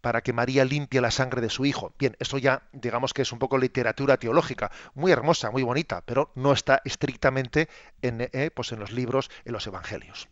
[0.02, 1.94] para que María limpie la sangre de su hijo.
[1.98, 6.32] Bien, esto ya digamos que es un poco literatura teológica, muy hermosa, muy bonita, pero
[6.36, 7.70] no está estrictamente
[8.02, 10.28] en, eh, pues en los libros, en los evangelios.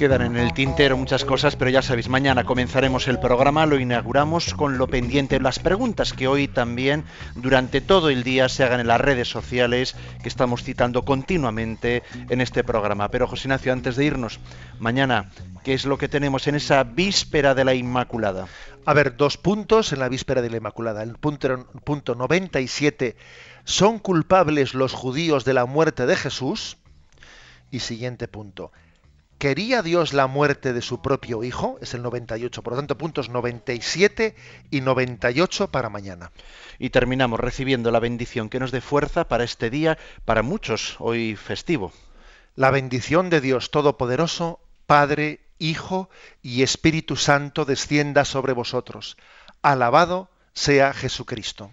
[0.00, 4.54] Quedan en el tintero muchas cosas, pero ya sabéis, mañana comenzaremos el programa, lo inauguramos
[4.54, 8.86] con lo pendiente, las preguntas que hoy también durante todo el día se hagan en
[8.86, 13.10] las redes sociales que estamos citando continuamente en este programa.
[13.10, 14.40] Pero José Ignacio, antes de irnos,
[14.78, 15.32] mañana,
[15.64, 18.46] ¿qué es lo que tenemos en esa víspera de la Inmaculada?
[18.86, 21.02] A ver, dos puntos en la víspera de la Inmaculada.
[21.02, 23.16] El punto, punto 97,
[23.64, 26.78] ¿son culpables los judíos de la muerte de Jesús?
[27.70, 28.72] Y siguiente punto,
[29.40, 31.78] ¿Quería Dios la muerte de su propio Hijo?
[31.80, 32.62] Es el 98.
[32.62, 34.36] Por lo tanto, puntos 97
[34.70, 36.30] y 98 para mañana.
[36.78, 41.36] Y terminamos recibiendo la bendición que nos dé fuerza para este día, para muchos, hoy
[41.36, 41.90] festivo.
[42.54, 46.10] La bendición de Dios Todopoderoso, Padre, Hijo
[46.42, 49.16] y Espíritu Santo descienda sobre vosotros.
[49.62, 51.72] Alabado sea Jesucristo.